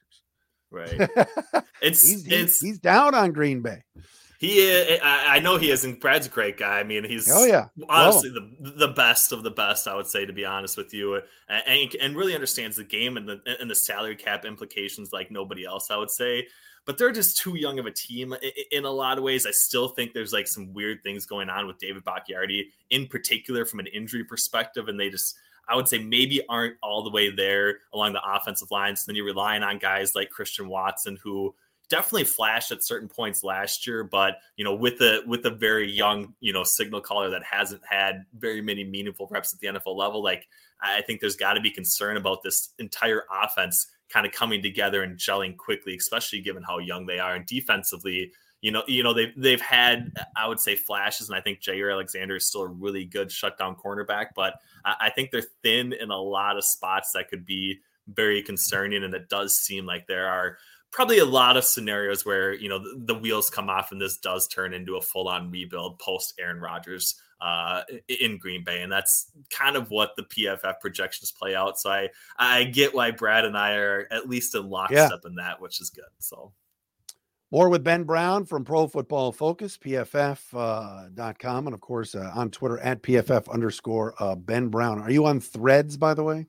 Right. 0.70 1.08
It's 1.80 2.06
he's, 2.06 2.26
it's 2.26 2.60
he's 2.60 2.78
down 2.78 3.14
on 3.14 3.32
Green 3.32 3.62
Bay. 3.62 3.84
He, 4.38 4.60
uh, 4.70 4.84
is, 4.84 5.00
I 5.02 5.40
know 5.40 5.56
he 5.56 5.70
is, 5.70 5.84
and 5.84 5.98
Brad's 5.98 6.28
a 6.28 6.30
great 6.30 6.56
guy. 6.56 6.78
I 6.78 6.84
mean, 6.84 7.02
he's 7.02 7.28
oh 7.30 7.44
yeah, 7.44 7.66
honestly 7.88 8.30
the 8.30 8.70
the 8.86 8.88
best 8.88 9.32
of 9.32 9.42
the 9.42 9.50
best. 9.50 9.88
I 9.88 9.96
would 9.96 10.06
say, 10.06 10.24
to 10.24 10.32
be 10.32 10.44
honest 10.44 10.76
with 10.76 10.94
you, 10.94 11.20
and 11.48 11.94
and 12.00 12.16
really 12.16 12.36
understands 12.36 12.76
the 12.76 12.84
game 12.84 13.16
and 13.16 13.28
the 13.28 13.40
and 13.60 13.68
the 13.68 13.74
salary 13.74 14.14
cap 14.14 14.44
implications 14.44 15.12
like 15.12 15.32
nobody 15.32 15.64
else. 15.64 15.90
I 15.90 15.96
would 15.96 16.12
say, 16.12 16.46
but 16.84 16.98
they're 16.98 17.10
just 17.10 17.36
too 17.38 17.56
young 17.56 17.80
of 17.80 17.86
a 17.86 17.90
team 17.90 18.32
in 18.70 18.84
a 18.84 18.90
lot 18.90 19.18
of 19.18 19.24
ways. 19.24 19.44
I 19.44 19.50
still 19.50 19.88
think 19.88 20.12
there's 20.12 20.32
like 20.32 20.46
some 20.46 20.72
weird 20.72 21.02
things 21.02 21.26
going 21.26 21.50
on 21.50 21.66
with 21.66 21.78
David 21.78 22.04
Bakhtiari, 22.04 22.70
in 22.90 23.08
particular 23.08 23.64
from 23.64 23.80
an 23.80 23.88
injury 23.88 24.22
perspective, 24.22 24.86
and 24.86 25.00
they 25.00 25.10
just 25.10 25.34
I 25.68 25.74
would 25.74 25.88
say 25.88 25.98
maybe 25.98 26.46
aren't 26.48 26.76
all 26.80 27.02
the 27.02 27.10
way 27.10 27.30
there 27.30 27.78
along 27.92 28.12
the 28.12 28.22
offensive 28.24 28.70
line. 28.70 28.94
So 28.94 29.04
then 29.06 29.16
you're 29.16 29.26
relying 29.26 29.64
on 29.64 29.78
guys 29.78 30.14
like 30.14 30.30
Christian 30.30 30.68
Watson 30.68 31.18
who 31.22 31.54
definitely 31.88 32.24
flashed 32.24 32.70
at 32.70 32.84
certain 32.84 33.08
points 33.08 33.42
last 33.42 33.86
year, 33.86 34.04
but 34.04 34.38
you 34.56 34.64
know, 34.64 34.74
with 34.74 35.00
a 35.00 35.22
with 35.26 35.44
a 35.46 35.50
very 35.50 35.90
young, 35.90 36.34
you 36.40 36.52
know, 36.52 36.64
signal 36.64 37.00
caller 37.00 37.30
that 37.30 37.42
hasn't 37.42 37.82
had 37.88 38.24
very 38.36 38.60
many 38.60 38.84
meaningful 38.84 39.28
reps 39.30 39.52
at 39.52 39.60
the 39.60 39.68
NFL 39.68 39.96
level, 39.96 40.22
like 40.22 40.46
I 40.80 41.02
think 41.02 41.20
there's 41.20 41.36
got 41.36 41.54
to 41.54 41.60
be 41.60 41.70
concern 41.70 42.16
about 42.16 42.42
this 42.42 42.70
entire 42.78 43.24
offense 43.42 43.86
kind 44.10 44.26
of 44.26 44.32
coming 44.32 44.62
together 44.62 45.02
and 45.02 45.18
gelling 45.18 45.56
quickly, 45.56 45.96
especially 45.96 46.40
given 46.40 46.62
how 46.62 46.78
young 46.78 47.06
they 47.06 47.18
are 47.18 47.34
and 47.34 47.46
defensively. 47.46 48.32
You 48.60 48.72
know, 48.72 48.82
you 48.86 49.02
know 49.02 49.14
they've 49.14 49.32
they've 49.36 49.60
had 49.60 50.12
I 50.36 50.48
would 50.48 50.60
say 50.60 50.76
flashes, 50.76 51.28
and 51.28 51.38
I 51.38 51.40
think 51.40 51.60
Jaire 51.60 51.92
Alexander 51.92 52.36
is 52.36 52.46
still 52.46 52.62
a 52.62 52.68
really 52.68 53.04
good 53.04 53.30
shutdown 53.30 53.76
cornerback, 53.76 54.28
but 54.34 54.54
I, 54.84 54.94
I 55.02 55.10
think 55.10 55.30
they're 55.30 55.42
thin 55.62 55.92
in 55.92 56.10
a 56.10 56.20
lot 56.20 56.56
of 56.56 56.64
spots 56.64 57.12
that 57.14 57.28
could 57.28 57.46
be 57.46 57.78
very 58.08 58.42
concerning, 58.42 59.04
and 59.04 59.14
it 59.14 59.28
does 59.28 59.60
seem 59.60 59.86
like 59.86 60.06
there 60.06 60.28
are 60.28 60.58
probably 60.90 61.18
a 61.18 61.24
lot 61.24 61.56
of 61.56 61.64
scenarios 61.64 62.24
where 62.24 62.52
you 62.54 62.68
know 62.68 62.78
the, 62.78 63.14
the 63.14 63.14
wheels 63.14 63.50
come 63.50 63.68
off 63.68 63.92
and 63.92 64.00
this 64.00 64.18
does 64.18 64.48
turn 64.48 64.74
into 64.74 64.96
a 64.96 65.00
full-on 65.00 65.50
rebuild 65.50 65.98
post 65.98 66.34
Aaron 66.38 66.60
Rodgers 66.60 67.20
uh, 67.40 67.82
in 68.08 68.38
Green 68.38 68.64
Bay, 68.64 68.82
and 68.82 68.90
that's 68.90 69.30
kind 69.50 69.76
of 69.76 69.90
what 69.90 70.16
the 70.16 70.24
PFF 70.24 70.80
projections 70.80 71.32
play 71.32 71.54
out. 71.54 71.78
So 71.78 71.90
I 71.90 72.08
I 72.38 72.64
get 72.64 72.94
why 72.94 73.10
Brad 73.10 73.44
and 73.44 73.56
I 73.56 73.74
are 73.74 74.08
at 74.10 74.28
least 74.28 74.54
in 74.54 74.68
lockstep 74.68 75.10
yeah. 75.10 75.28
in 75.28 75.36
that, 75.36 75.60
which 75.60 75.80
is 75.80 75.90
good. 75.90 76.04
So. 76.18 76.52
More 77.50 77.70
with 77.70 77.82
Ben 77.82 78.04
Brown 78.04 78.44
from 78.44 78.62
Pro 78.62 78.86
Football 78.86 79.32
Focus, 79.32 79.78
PFF.com, 79.78 81.16
uh, 81.16 81.66
and 81.66 81.74
of 81.74 81.80
course 81.80 82.14
uh, 82.14 82.30
on 82.34 82.50
Twitter 82.50 82.78
at 82.80 83.02
PFF 83.02 83.50
underscore 83.50 84.14
uh, 84.18 84.34
Ben 84.34 84.68
Brown. 84.68 85.00
Are 85.00 85.10
you 85.10 85.24
on 85.24 85.40
threads, 85.40 85.96
by 85.96 86.12
the 86.12 86.22
way? 86.22 86.46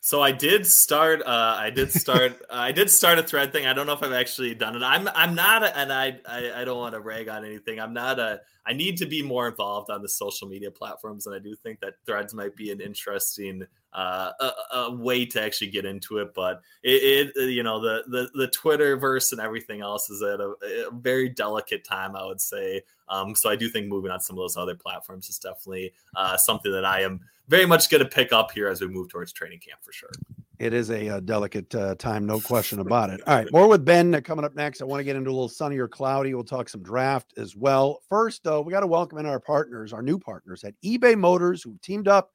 So 0.00 0.22
I 0.22 0.32
did 0.32 0.66
start. 0.66 1.22
Uh, 1.22 1.56
I 1.58 1.70
did 1.70 1.92
start. 2.00 2.40
uh, 2.50 2.54
I 2.54 2.72
did 2.72 2.90
start 2.90 3.18
a 3.18 3.22
thread 3.22 3.52
thing. 3.52 3.66
I 3.66 3.72
don't 3.72 3.86
know 3.86 3.92
if 3.92 4.02
I've 4.02 4.12
actually 4.12 4.54
done 4.54 4.76
it. 4.76 4.82
I'm. 4.82 5.08
I'm 5.14 5.34
not. 5.34 5.62
A, 5.62 5.76
and 5.76 5.92
I, 5.92 6.18
I. 6.26 6.62
I 6.62 6.64
don't 6.64 6.78
want 6.78 6.94
to 6.94 7.00
rag 7.00 7.28
on 7.28 7.44
anything. 7.44 7.78
I'm 7.78 7.92
not 7.92 8.18
a. 8.18 8.40
I 8.70 8.72
need 8.72 8.96
to 8.98 9.06
be 9.06 9.20
more 9.20 9.48
involved 9.48 9.90
on 9.90 10.00
the 10.00 10.08
social 10.08 10.46
media 10.46 10.70
platforms, 10.70 11.26
and 11.26 11.34
I 11.34 11.40
do 11.40 11.56
think 11.56 11.80
that 11.80 11.94
Threads 12.06 12.32
might 12.32 12.54
be 12.54 12.70
an 12.70 12.80
interesting 12.80 13.66
uh, 13.92 14.30
a, 14.38 14.76
a, 14.76 14.94
way 14.94 15.26
to 15.26 15.42
actually 15.42 15.70
get 15.70 15.84
into 15.84 16.18
it. 16.18 16.32
But 16.36 16.62
it, 16.84 17.32
it, 17.34 17.50
you 17.50 17.64
know, 17.64 17.80
the 17.80 18.04
the 18.06 18.30
the 18.34 18.46
Twitterverse 18.46 19.32
and 19.32 19.40
everything 19.40 19.80
else 19.80 20.08
is 20.08 20.22
at 20.22 20.38
a, 20.38 20.54
a 20.86 20.90
very 20.92 21.28
delicate 21.28 21.84
time, 21.84 22.14
I 22.14 22.24
would 22.24 22.40
say. 22.40 22.82
Um, 23.08 23.34
so 23.34 23.50
I 23.50 23.56
do 23.56 23.68
think 23.68 23.88
moving 23.88 24.12
on 24.12 24.20
some 24.20 24.38
of 24.38 24.42
those 24.42 24.56
other 24.56 24.76
platforms 24.76 25.28
is 25.28 25.38
definitely 25.38 25.92
uh, 26.14 26.36
something 26.36 26.70
that 26.70 26.84
I 26.84 27.00
am 27.00 27.22
very 27.48 27.66
much 27.66 27.90
going 27.90 28.04
to 28.04 28.08
pick 28.08 28.32
up 28.32 28.52
here 28.52 28.68
as 28.68 28.80
we 28.80 28.86
move 28.86 29.08
towards 29.08 29.32
training 29.32 29.58
camp 29.58 29.80
for 29.82 29.92
sure. 29.92 30.12
It 30.60 30.74
is 30.74 30.90
a, 30.90 31.06
a 31.06 31.16
uh, 31.16 31.20
delicate 31.20 31.74
uh, 31.74 31.94
time, 31.94 32.26
no 32.26 32.38
question 32.38 32.80
about 32.80 33.08
it. 33.08 33.22
All 33.26 33.34
right, 33.34 33.50
more 33.50 33.66
with 33.66 33.82
Ben 33.82 34.14
uh, 34.14 34.20
coming 34.20 34.44
up 34.44 34.54
next. 34.54 34.82
I 34.82 34.84
want 34.84 35.00
to 35.00 35.04
get 35.04 35.16
into 35.16 35.30
a 35.30 35.32
little 35.32 35.48
sunny 35.48 35.78
or 35.78 35.88
cloudy. 35.88 36.34
We'll 36.34 36.44
talk 36.44 36.68
some 36.68 36.82
draft 36.82 37.32
as 37.38 37.56
well. 37.56 38.02
First, 38.10 38.44
though, 38.44 38.60
we 38.60 38.70
got 38.70 38.80
to 38.80 38.86
welcome 38.86 39.16
in 39.16 39.24
our 39.24 39.40
partners, 39.40 39.94
our 39.94 40.02
new 40.02 40.18
partners 40.18 40.62
at 40.62 40.74
eBay 40.84 41.16
Motors, 41.16 41.62
who 41.62 41.78
teamed 41.80 42.08
up 42.08 42.32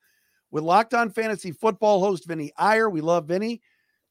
with 0.49 0.63
Locked 0.63 0.95
On 0.95 1.11
Fantasy 1.11 1.51
Football 1.51 1.99
host 1.99 2.27
Vinny 2.27 2.51
Iyer. 2.57 2.89
We 2.89 3.01
love 3.01 3.27
Vinny 3.27 3.61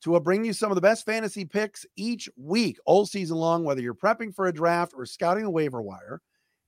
to 0.04 0.14
uh, 0.14 0.20
bring 0.20 0.44
you 0.44 0.52
some 0.52 0.70
of 0.70 0.76
the 0.76 0.80
best 0.80 1.04
fantasy 1.04 1.44
picks 1.44 1.84
each 1.96 2.28
week, 2.36 2.78
all 2.86 3.06
season 3.06 3.36
long, 3.36 3.64
whether 3.64 3.80
you're 3.80 3.94
prepping 3.94 4.32
for 4.32 4.46
a 4.46 4.54
draft 4.54 4.92
or 4.96 5.06
scouting 5.06 5.42
the 5.42 5.50
waiver 5.50 5.82
wire. 5.82 6.22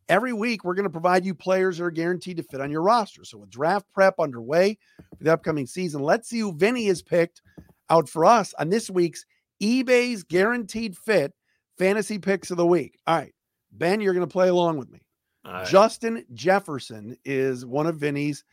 Every 0.09 0.33
week, 0.33 0.63
we're 0.63 0.75
going 0.75 0.85
to 0.85 0.91
provide 0.91 1.25
you 1.25 1.35
players 1.35 1.79
that 1.79 1.85
are 1.85 1.91
guaranteed 1.91 2.37
to 2.37 2.43
fit 2.45 2.61
on 2.61 2.71
your 2.71 2.83
roster. 2.83 3.25
So, 3.25 3.39
with 3.39 3.51
draft 3.51 3.87
prep 3.93 4.21
underway 4.21 4.79
for 5.19 5.25
the 5.25 5.33
upcoming 5.33 5.67
season, 5.67 6.03
let's 6.03 6.29
see 6.29 6.39
who 6.39 6.53
Vinny 6.53 6.87
has 6.87 7.03
picked 7.03 7.43
out 7.91 8.09
for 8.09 8.25
us 8.25 8.55
on 8.59 8.69
this 8.69 8.89
week's 8.89 9.25
eBay's 9.63 10.23
Guaranteed 10.23 10.97
Fit 10.97 11.33
Fantasy 11.79 12.19
Picks 12.19 12.51
of 12.51 12.57
the 12.57 12.67
Week. 12.67 12.99
All 13.07 13.17
right, 13.17 13.35
Ben, 13.73 14.01
you're 14.01 14.15
going 14.15 14.27
to 14.27 14.33
play 14.33 14.49
along 14.49 14.79
with 14.79 14.91
me. 14.91 15.01
Right. 15.45 15.67
Justin 15.67 16.25
Jefferson 16.35 17.17
is 17.25 17.65
one 17.65 17.87
of 17.87 17.97
Vinny's 17.97 18.45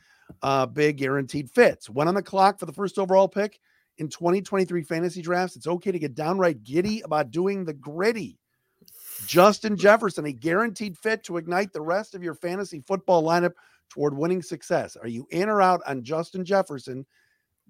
uh, 0.41 0.65
big 0.65 0.97
guaranteed 0.97 1.49
fits. 1.49 1.89
Went 1.89 2.07
on 2.07 2.15
the 2.15 2.21
clock 2.21 2.59
for 2.59 2.65
the 2.65 2.73
first 2.73 2.97
overall 2.97 3.27
pick 3.27 3.59
in 3.97 4.09
2023 4.09 4.83
fantasy 4.83 5.21
drafts. 5.21 5.55
It's 5.55 5.67
okay 5.67 5.91
to 5.91 5.99
get 5.99 6.15
downright 6.15 6.63
giddy 6.63 7.01
about 7.01 7.31
doing 7.31 7.65
the 7.65 7.73
gritty. 7.73 8.39
Justin 9.27 9.77
Jefferson, 9.77 10.25
a 10.25 10.31
guaranteed 10.31 10.97
fit 10.97 11.23
to 11.25 11.37
ignite 11.37 11.73
the 11.73 11.81
rest 11.81 12.15
of 12.15 12.23
your 12.23 12.35
fantasy 12.35 12.79
football 12.79 13.23
lineup 13.23 13.53
toward 13.89 14.17
winning 14.17 14.41
success. 14.41 14.95
Are 14.95 15.07
you 15.07 15.27
in 15.31 15.49
or 15.49 15.61
out 15.61 15.81
on 15.85 16.03
Justin 16.03 16.45
Jefferson 16.45 17.05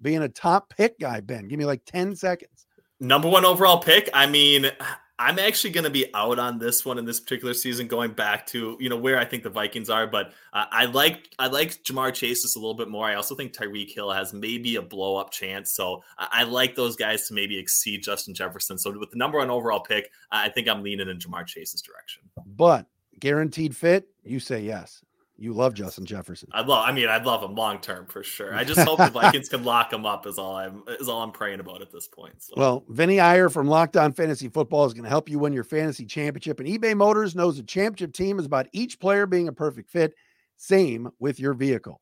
being 0.00 0.22
a 0.22 0.28
top 0.28 0.70
pick 0.70 0.98
guy, 0.98 1.20
Ben? 1.20 1.48
Give 1.48 1.58
me 1.58 1.66
like 1.66 1.84
10 1.84 2.16
seconds. 2.16 2.66
Number 3.00 3.28
one 3.28 3.44
overall 3.44 3.78
pick. 3.78 4.08
I 4.14 4.26
mean, 4.26 4.70
I'm 5.18 5.38
actually 5.38 5.70
going 5.70 5.84
to 5.84 5.90
be 5.90 6.12
out 6.12 6.40
on 6.40 6.58
this 6.58 6.84
one 6.84 6.98
in 6.98 7.04
this 7.04 7.20
particular 7.20 7.54
season, 7.54 7.86
going 7.86 8.12
back 8.12 8.46
to 8.48 8.76
you 8.80 8.88
know 8.88 8.96
where 8.96 9.18
I 9.18 9.24
think 9.24 9.44
the 9.44 9.50
Vikings 9.50 9.88
are. 9.88 10.06
But 10.06 10.32
uh, 10.52 10.64
I 10.70 10.86
like 10.86 11.28
I 11.38 11.46
like 11.46 11.82
Ja'Marr 11.84 12.12
Chase 12.12 12.42
just 12.42 12.56
a 12.56 12.58
little 12.58 12.74
bit 12.74 12.88
more. 12.88 13.06
I 13.06 13.14
also 13.14 13.36
think 13.36 13.52
Tyreek 13.52 13.94
Hill 13.94 14.10
has 14.10 14.32
maybe 14.32 14.76
a 14.76 14.82
blow 14.82 15.16
up 15.16 15.30
chance. 15.30 15.72
So 15.72 16.02
I, 16.18 16.28
I 16.32 16.42
like 16.44 16.74
those 16.74 16.96
guys 16.96 17.28
to 17.28 17.34
maybe 17.34 17.58
exceed 17.58 18.02
Justin 18.02 18.34
Jefferson. 18.34 18.76
So 18.76 18.98
with 18.98 19.10
the 19.10 19.16
number 19.16 19.38
one 19.38 19.50
overall 19.50 19.80
pick, 19.80 20.10
I 20.32 20.48
think 20.48 20.68
I'm 20.68 20.82
leaning 20.82 21.08
in 21.08 21.18
Ja'Marr 21.18 21.46
Chase's 21.46 21.80
direction. 21.80 22.22
But 22.44 22.86
guaranteed 23.20 23.76
fit, 23.76 24.08
you 24.24 24.40
say 24.40 24.62
yes. 24.62 25.04
You 25.36 25.52
love 25.52 25.74
Justin 25.74 26.06
Jefferson. 26.06 26.48
I 26.52 26.60
love. 26.60 26.88
I 26.88 26.92
mean, 26.92 27.08
I'd 27.08 27.26
love 27.26 27.42
him 27.42 27.56
long 27.56 27.80
term 27.80 28.06
for 28.06 28.22
sure. 28.22 28.54
I 28.54 28.62
just 28.62 28.80
hope 28.86 28.98
the 28.98 29.10
Vikings 29.10 29.48
can 29.48 29.64
lock 29.64 29.92
him 29.92 30.06
up. 30.06 30.26
Is 30.26 30.38
all 30.38 30.56
I'm 30.56 30.84
is 31.00 31.08
all 31.08 31.22
I'm 31.22 31.32
praying 31.32 31.58
about 31.58 31.82
at 31.82 31.90
this 31.90 32.06
point. 32.06 32.40
So. 32.40 32.54
Well, 32.56 32.84
Vinny 32.88 33.18
Iyer 33.18 33.48
from 33.48 33.66
Locked 33.66 33.96
On 33.96 34.12
Fantasy 34.12 34.48
Football 34.48 34.84
is 34.84 34.94
going 34.94 35.04
to 35.04 35.10
help 35.10 35.28
you 35.28 35.40
win 35.40 35.52
your 35.52 35.64
fantasy 35.64 36.06
championship. 36.06 36.60
And 36.60 36.68
eBay 36.68 36.96
Motors 36.96 37.34
knows 37.34 37.58
a 37.58 37.64
championship 37.64 38.14
team 38.14 38.38
is 38.38 38.46
about 38.46 38.68
each 38.72 39.00
player 39.00 39.26
being 39.26 39.48
a 39.48 39.52
perfect 39.52 39.90
fit. 39.90 40.14
Same 40.56 41.10
with 41.18 41.40
your 41.40 41.54
vehicle. 41.54 42.00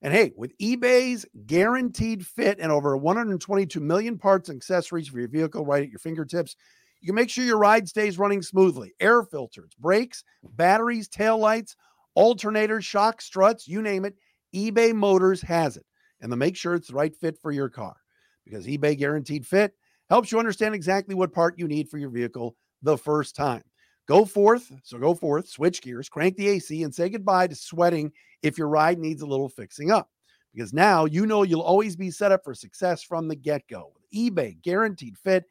And 0.00 0.12
hey, 0.12 0.32
with 0.36 0.56
eBay's 0.58 1.24
guaranteed 1.46 2.26
fit 2.26 2.58
and 2.58 2.72
over 2.72 2.96
122 2.96 3.78
million 3.78 4.18
parts 4.18 4.48
and 4.48 4.56
accessories 4.56 5.06
for 5.06 5.20
your 5.20 5.28
vehicle 5.28 5.64
right 5.64 5.84
at 5.84 5.90
your 5.90 6.00
fingertips, 6.00 6.56
you 7.00 7.06
can 7.06 7.14
make 7.14 7.30
sure 7.30 7.44
your 7.44 7.58
ride 7.58 7.88
stays 7.88 8.18
running 8.18 8.42
smoothly. 8.42 8.94
Air 8.98 9.22
filters, 9.22 9.70
brakes, 9.78 10.24
batteries, 10.42 11.06
tail 11.06 11.38
lights 11.38 11.76
alternators, 12.16 12.84
shock 12.84 13.20
struts, 13.22 13.68
you 13.68 13.82
name 13.82 14.04
it. 14.04 14.14
eBay 14.54 14.94
Motors 14.94 15.40
has 15.42 15.76
it. 15.76 15.86
And 16.20 16.30
to 16.30 16.36
make 16.36 16.56
sure 16.56 16.74
it's 16.74 16.88
the 16.88 16.94
right 16.94 17.14
fit 17.14 17.36
for 17.40 17.50
your 17.50 17.68
car 17.68 17.96
because 18.44 18.66
eBay 18.66 18.96
Guaranteed 18.96 19.46
Fit 19.46 19.72
helps 20.08 20.30
you 20.30 20.38
understand 20.38 20.74
exactly 20.74 21.14
what 21.14 21.32
part 21.32 21.58
you 21.58 21.66
need 21.66 21.88
for 21.88 21.98
your 21.98 22.10
vehicle 22.10 22.56
the 22.82 22.96
first 22.96 23.34
time. 23.34 23.62
Go 24.08 24.24
forth, 24.24 24.70
so 24.82 24.98
go 24.98 25.14
forth, 25.14 25.48
switch 25.48 25.80
gears, 25.80 26.08
crank 26.08 26.36
the 26.36 26.48
AC, 26.48 26.82
and 26.82 26.94
say 26.94 27.08
goodbye 27.08 27.46
to 27.46 27.54
sweating 27.54 28.12
if 28.42 28.58
your 28.58 28.68
ride 28.68 28.98
needs 28.98 29.22
a 29.22 29.26
little 29.26 29.48
fixing 29.48 29.90
up. 29.90 30.10
Because 30.52 30.72
now 30.72 31.06
you 31.06 31.24
know 31.24 31.44
you'll 31.44 31.62
always 31.62 31.96
be 31.96 32.10
set 32.10 32.32
up 32.32 32.42
for 32.44 32.54
success 32.54 33.02
from 33.02 33.28
the 33.28 33.36
get 33.36 33.62
go. 33.68 33.92
EBay 34.14 34.60
Guaranteed 34.60 35.16
Fit, 35.16 35.44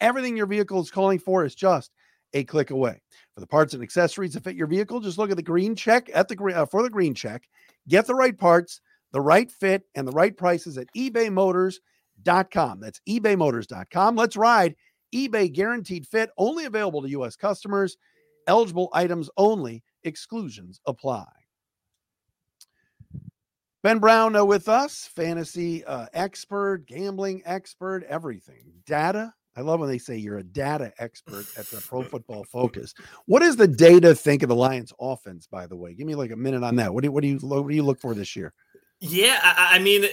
everything 0.00 0.36
your 0.36 0.46
vehicle 0.46 0.80
is 0.80 0.90
calling 0.90 1.18
for 1.18 1.44
is 1.44 1.54
just 1.54 1.92
a 2.32 2.44
click 2.44 2.70
away. 2.70 3.00
For 3.34 3.40
the 3.40 3.46
parts 3.46 3.74
and 3.74 3.82
accessories 3.82 4.34
that 4.34 4.44
fit 4.44 4.56
your 4.56 4.66
vehicle, 4.66 5.00
just 5.00 5.18
look 5.18 5.30
at 5.30 5.36
the 5.36 5.42
green 5.42 5.74
check 5.74 6.10
at 6.12 6.28
the 6.28 6.36
uh, 6.54 6.66
for 6.66 6.82
the 6.82 6.90
green 6.90 7.14
check. 7.14 7.48
Get 7.88 8.06
the 8.06 8.14
right 8.14 8.36
parts, 8.36 8.80
the 9.12 9.20
right 9.20 9.50
fit, 9.50 9.84
and 9.94 10.06
the 10.06 10.12
right 10.12 10.36
prices 10.36 10.76
at 10.78 10.88
ebaymotors.com. 10.96 12.80
That's 12.80 13.00
ebaymotors.com. 13.08 14.16
Let's 14.16 14.36
ride. 14.36 14.74
eBay 15.14 15.52
guaranteed 15.52 16.06
fit, 16.06 16.30
only 16.36 16.64
available 16.64 17.02
to 17.02 17.10
U.S. 17.10 17.36
customers. 17.36 17.96
Eligible 18.46 18.90
items 18.92 19.30
only. 19.36 19.82
Exclusions 20.04 20.80
apply. 20.86 21.26
Ben 23.82 24.00
Brown 24.00 24.34
uh, 24.34 24.44
with 24.44 24.68
us, 24.68 25.08
fantasy 25.14 25.84
uh, 25.84 26.06
expert, 26.12 26.84
gambling 26.86 27.42
expert, 27.46 28.02
everything. 28.08 28.72
Data 28.84 29.32
I 29.56 29.62
love 29.62 29.80
when 29.80 29.88
they 29.88 29.98
say 29.98 30.16
you're 30.16 30.38
a 30.38 30.44
data 30.44 30.92
expert 30.98 31.46
at 31.56 31.66
the 31.66 31.80
Pro 31.80 32.02
Football 32.02 32.44
Focus. 32.44 32.94
What 33.26 33.40
does 33.40 33.56
the 33.56 33.66
data 33.66 34.14
think 34.14 34.42
of 34.42 34.48
the 34.48 34.54
Lions' 34.54 34.92
offense? 35.00 35.46
By 35.46 35.66
the 35.66 35.76
way, 35.76 35.94
give 35.94 36.06
me 36.06 36.14
like 36.14 36.30
a 36.30 36.36
minute 36.36 36.62
on 36.62 36.76
that. 36.76 36.94
What 36.94 37.02
do 37.02 37.08
you, 37.08 37.12
what 37.12 37.22
do 37.22 37.28
you 37.28 37.38
what 37.38 37.68
do 37.68 37.74
you 37.74 37.82
look 37.82 38.00
for 38.00 38.14
this 38.14 38.36
year? 38.36 38.52
Yeah, 39.00 39.38
I, 39.42 39.76
I 39.76 39.78
mean, 39.80 40.06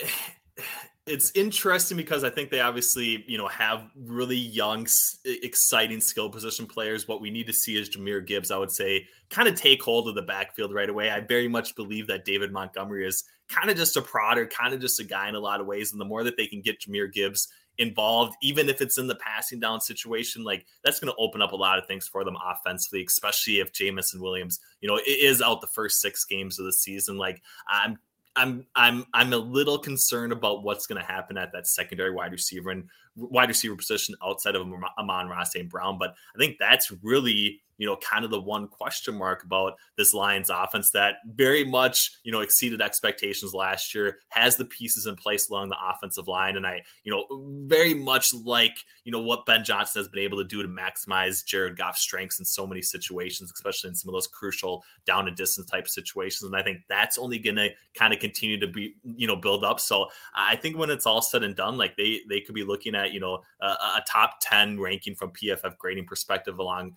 it's 1.07 1.31
interesting 1.35 1.97
because 1.97 2.23
I 2.23 2.31
think 2.31 2.49
they 2.49 2.61
obviously 2.61 3.23
you 3.27 3.37
know 3.37 3.47
have 3.47 3.87
really 3.95 4.37
young, 4.37 4.87
exciting 5.25 6.01
skill 6.01 6.29
position 6.29 6.65
players. 6.65 7.07
What 7.07 7.21
we 7.21 7.29
need 7.29 7.47
to 7.47 7.53
see 7.53 7.79
is 7.79 7.89
Jahmyr 7.89 8.25
Gibbs. 8.25 8.49
I 8.49 8.57
would 8.57 8.71
say 8.71 9.07
kind 9.29 9.47
of 9.47 9.55
take 9.55 9.83
hold 9.83 10.07
of 10.07 10.15
the 10.15 10.23
backfield 10.23 10.73
right 10.73 10.89
away. 10.89 11.11
I 11.11 11.19
very 11.19 11.47
much 11.47 11.75
believe 11.75 12.07
that 12.07 12.25
David 12.25 12.51
Montgomery 12.51 13.07
is 13.07 13.23
kind 13.47 13.69
of 13.69 13.77
just 13.77 13.97
a 13.97 14.01
prodder, 14.01 14.49
kind 14.49 14.73
of 14.73 14.79
just 14.79 14.99
a 14.99 15.03
guy 15.03 15.29
in 15.29 15.35
a 15.35 15.39
lot 15.39 15.61
of 15.61 15.67
ways. 15.67 15.91
And 15.91 16.01
the 16.01 16.05
more 16.05 16.23
that 16.23 16.37
they 16.37 16.47
can 16.47 16.61
get 16.61 16.81
Jahmyr 16.81 17.11
Gibbs 17.11 17.47
involved, 17.77 18.35
even 18.41 18.69
if 18.69 18.81
it's 18.81 18.97
in 18.97 19.07
the 19.07 19.15
passing 19.15 19.59
down 19.59 19.81
situation, 19.81 20.43
like 20.43 20.65
that's 20.83 20.99
going 20.99 21.11
to 21.11 21.17
open 21.19 21.41
up 21.41 21.51
a 21.51 21.55
lot 21.55 21.77
of 21.77 21.85
things 21.85 22.07
for 22.07 22.23
them 22.23 22.37
offensively, 22.45 23.03
especially 23.07 23.59
if 23.59 23.73
Jameson 23.73 24.21
Williams, 24.21 24.59
you 24.81 24.87
know, 24.87 24.99
is 25.05 25.41
out 25.41 25.61
the 25.61 25.67
first 25.67 26.01
six 26.01 26.25
games 26.25 26.59
of 26.59 26.65
the 26.65 26.73
season. 26.73 27.17
Like 27.17 27.41
I'm 27.67 27.97
I'm 28.35 28.65
I'm 28.75 29.05
I'm 29.13 29.33
a 29.33 29.37
little 29.37 29.77
concerned 29.77 30.33
about 30.33 30.63
what's 30.63 30.87
going 30.87 31.01
to 31.01 31.07
happen 31.07 31.37
at 31.37 31.51
that 31.53 31.67
secondary 31.67 32.11
wide 32.11 32.31
receiver 32.31 32.69
and 32.69 32.85
wide 33.15 33.49
receiver 33.49 33.75
position 33.75 34.15
outside 34.23 34.55
of 34.55 34.67
Amon-Ra 34.97 35.43
St. 35.43 35.69
Brown. 35.69 35.97
But 35.97 36.15
I 36.35 36.37
think 36.37 36.57
that's 36.59 36.91
really 37.01 37.61
you 37.77 37.85
know, 37.85 37.97
kind 37.97 38.23
of 38.23 38.31
the 38.31 38.39
one 38.39 38.67
question 38.67 39.17
mark 39.17 39.43
about 39.43 39.73
this 39.97 40.13
Lions 40.13 40.49
offense 40.49 40.91
that 40.91 41.15
very 41.33 41.63
much, 41.63 42.11
you 42.23 42.31
know, 42.31 42.41
exceeded 42.41 42.81
expectations 42.81 43.53
last 43.53 43.93
year, 43.93 44.19
has 44.29 44.55
the 44.55 44.65
pieces 44.65 45.05
in 45.05 45.15
place 45.15 45.49
along 45.49 45.69
the 45.69 45.77
offensive 45.89 46.27
line. 46.27 46.55
And 46.55 46.65
I, 46.65 46.81
you 47.03 47.11
know, 47.11 47.65
very 47.67 47.93
much 47.93 48.33
like, 48.33 48.75
you 49.03 49.11
know, 49.11 49.21
what 49.21 49.45
Ben 49.45 49.63
Johnson 49.63 49.99
has 50.01 50.07
been 50.07 50.23
able 50.23 50.37
to 50.37 50.43
do 50.43 50.61
to 50.61 50.67
maximize 50.67 51.45
Jared 51.45 51.77
Goff's 51.77 52.01
strengths 52.01 52.39
in 52.39 52.45
so 52.45 52.65
many 52.65 52.81
situations, 52.81 53.51
especially 53.53 53.89
in 53.89 53.95
some 53.95 54.09
of 54.09 54.13
those 54.13 54.27
crucial 54.27 54.83
down 55.05 55.27
and 55.27 55.35
distance 55.35 55.69
type 55.69 55.87
situations. 55.87 56.43
And 56.43 56.55
I 56.55 56.63
think 56.63 56.79
that's 56.89 57.17
only 57.17 57.39
going 57.39 57.55
to 57.57 57.69
kind 57.97 58.13
of 58.13 58.19
continue 58.19 58.59
to 58.59 58.67
be, 58.67 58.95
you 59.03 59.27
know, 59.27 59.35
build 59.35 59.63
up. 59.63 59.79
So 59.79 60.07
I 60.33 60.55
think 60.55 60.77
when 60.77 60.89
it's 60.89 61.05
all 61.05 61.21
said 61.21 61.43
and 61.43 61.55
done, 61.55 61.77
like 61.77 61.95
they, 61.97 62.21
they 62.29 62.41
could 62.41 62.55
be 62.55 62.63
looking 62.63 62.95
at, 62.95 63.11
you 63.11 63.19
know, 63.19 63.41
a, 63.61 63.65
a 63.65 64.03
top 64.07 64.37
10 64.41 64.79
ranking 64.79 65.15
from 65.15 65.31
PFF 65.31 65.77
grading 65.77 66.05
perspective 66.05 66.59
along 66.59 66.95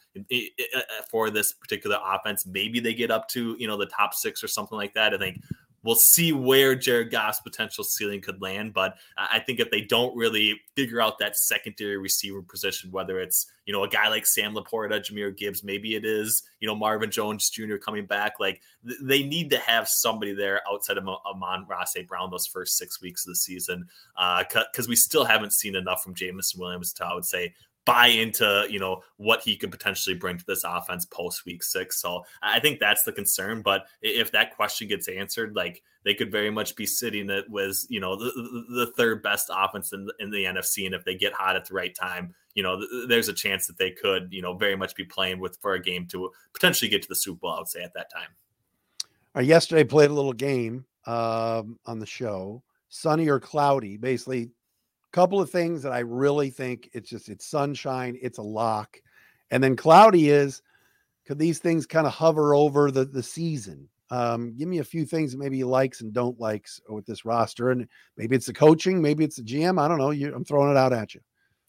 for 1.10 1.30
this 1.30 1.52
particular 1.52 1.98
offense. 2.04 2.46
Maybe 2.46 2.80
they 2.80 2.94
get 2.94 3.10
up 3.10 3.28
to 3.30 3.56
you 3.58 3.66
know 3.66 3.76
the 3.76 3.87
top 3.87 4.14
six 4.14 4.42
or 4.42 4.48
something 4.48 4.76
like 4.76 4.94
that. 4.94 5.14
I 5.14 5.18
think 5.18 5.40
we'll 5.84 5.96
see 5.96 6.32
where 6.32 6.75
Jared 6.75 7.10
Goff's 7.10 7.40
potential 7.40 7.84
ceiling 7.84 8.20
could 8.20 8.42
land. 8.42 8.75
But 8.75 8.96
I 9.16 9.38
think 9.38 9.60
if 9.60 9.70
they 9.70 9.80
don't 9.80 10.16
really 10.16 10.60
figure 10.76 11.00
out 11.00 11.18
that 11.18 11.37
secondary 11.37 11.96
receiver 11.96 12.42
position, 12.42 12.90
whether 12.90 13.20
it's 13.20 13.46
you 13.66 13.72
know 13.72 13.84
a 13.84 13.88
guy 13.88 14.08
like 14.08 14.26
Sam 14.26 14.54
LaPorta, 14.54 15.00
Jahmyr 15.00 15.37
Gibbs, 15.37 15.62
maybe 15.62 15.94
it 15.94 16.04
is 16.04 16.42
you 16.60 16.66
know 16.66 16.75
Marvin 16.75 17.10
Jones 17.10 17.48
Jr. 17.50 17.76
coming 17.76 18.06
back, 18.06 18.34
like 18.40 18.60
th- 18.87 19.00
they 19.02 19.22
need 19.22 19.50
to 19.50 19.58
have 19.58 19.88
somebody 19.88 20.34
there 20.34 20.60
outside 20.70 20.98
of 20.98 21.06
Amon-Ra 21.06 21.84
St. 21.84 22.06
Brown 22.06 22.30
those 22.30 22.46
first 22.46 22.76
six 22.76 23.00
weeks 23.00 23.26
of 23.26 23.32
the 23.32 23.37
season 23.37 23.87
because 24.16 24.87
uh, 24.87 24.88
we 24.88 24.96
still 24.96 25.25
haven't 25.25 25.52
seen 25.52 25.76
enough 25.76 26.02
from 26.02 26.14
Jameson 26.14 26.60
Williams 26.60 26.92
to 26.94 27.06
I 27.06 27.14
would 27.14 27.25
say 27.25 27.54
buy 27.88 28.09
into 28.09 28.66
you 28.68 28.78
know 28.78 29.02
what 29.16 29.40
he 29.40 29.57
could 29.57 29.71
potentially 29.71 30.14
bring 30.14 30.37
to 30.37 30.45
this 30.45 30.62
offense 30.62 31.07
post 31.07 31.47
week 31.47 31.62
six. 31.62 32.02
So 32.02 32.23
I 32.42 32.61
think 32.61 32.80
that's 32.80 33.02
the 33.02 33.12
concern. 33.12 33.62
But 33.62 33.87
if 34.02 34.30
that 34.33 34.54
question 34.54 34.88
gets 34.88 35.09
answered, 35.09 35.57
like 35.57 35.83
they 36.04 36.12
could 36.12 36.30
very 36.30 36.50
much 36.50 36.76
be 36.76 36.85
sitting 36.85 37.30
it 37.30 37.47
with 37.49 37.87
you 37.88 37.99
know 37.99 38.14
the, 38.14 38.30
the 38.68 38.92
third 38.95 39.23
best 39.23 39.49
offense 39.50 39.95
in, 39.95 40.07
in 40.21 40.30
the 40.30 40.45
NFC, 40.45 40.85
and 40.85 40.95
if 40.95 41.02
they 41.07 41.14
get 41.14 41.33
hot 41.33 41.57
at 41.57 41.64
the 41.64 41.73
right 41.73 41.95
time, 41.95 42.35
you 42.52 42.62
know 42.62 42.78
there's 43.07 43.30
a 43.30 43.33
chance 43.33 43.66
that 43.68 43.78
they 43.78 43.90
could 43.90 44.28
you 44.30 44.42
know 44.42 44.52
very 44.52 44.76
much 44.76 44.95
be 44.95 45.04
playing 45.04 45.38
with 45.38 45.57
for 45.62 45.73
a 45.73 45.80
game 45.80 46.07
to 46.09 46.30
potentially 46.52 46.90
get 46.90 47.00
to 47.00 47.09
the 47.09 47.16
Super 47.16 47.38
Bowl. 47.38 47.52
I 47.52 47.59
would 47.61 47.68
say 47.68 47.83
at 47.83 47.95
that 47.95 48.12
time. 48.12 48.28
I 49.35 49.40
yesterday 49.40 49.85
played 49.85 50.11
a 50.11 50.14
little 50.14 50.35
game 50.35 50.85
um, 51.07 51.78
on 51.87 52.00
the 52.00 52.07
show, 52.07 52.62
sunny 52.90 53.28
or 53.28 53.40
cloudy. 53.40 53.97
Basically, 53.97 54.50
couple 55.18 55.40
of 55.40 55.50
things 55.50 55.82
that 55.82 55.90
I 55.90 55.98
really 55.98 56.48
think 56.48 56.90
it's 56.92 57.10
just 57.10 57.28
it's 57.28 57.44
sunshine, 57.44 58.16
it's 58.22 58.38
a 58.38 58.42
lock. 58.42 59.02
And 59.50 59.60
then 59.60 59.75
cloudy 59.75 60.30
is 60.30 60.62
could 61.26 61.40
these 61.40 61.58
things 61.58 61.88
kind 61.88 62.06
of 62.06 62.12
hover 62.12 62.54
over 62.54 62.92
the 62.92 63.04
the 63.04 63.25
season? 63.25 63.88
Um, 64.10 64.54
give 64.56 64.68
me 64.68 64.78
a 64.78 64.84
few 64.84 65.04
things 65.04 65.32
that 65.32 65.38
maybe 65.38 65.58
you 65.58 65.66
likes 65.66 66.02
and 66.02 66.12
don't 66.12 66.38
likes 66.38 66.80
with 66.88 67.04
this 67.04 67.25
roster, 67.25 67.72
and 67.72 67.88
maybe 68.16 68.37
it's 68.37 68.46
the 68.46 68.52
coaching, 68.52 69.02
maybe 69.02 69.25
it's 69.25 69.34
the 69.34 69.42
GM. 69.42 69.82
I 69.82 69.88
don't 69.88 69.98
know. 69.98 70.12
You, 70.12 70.32
I'm 70.32 70.44
throwing 70.44 70.70
it 70.70 70.76
out 70.76 70.92
at 70.92 71.16
you. 71.16 71.20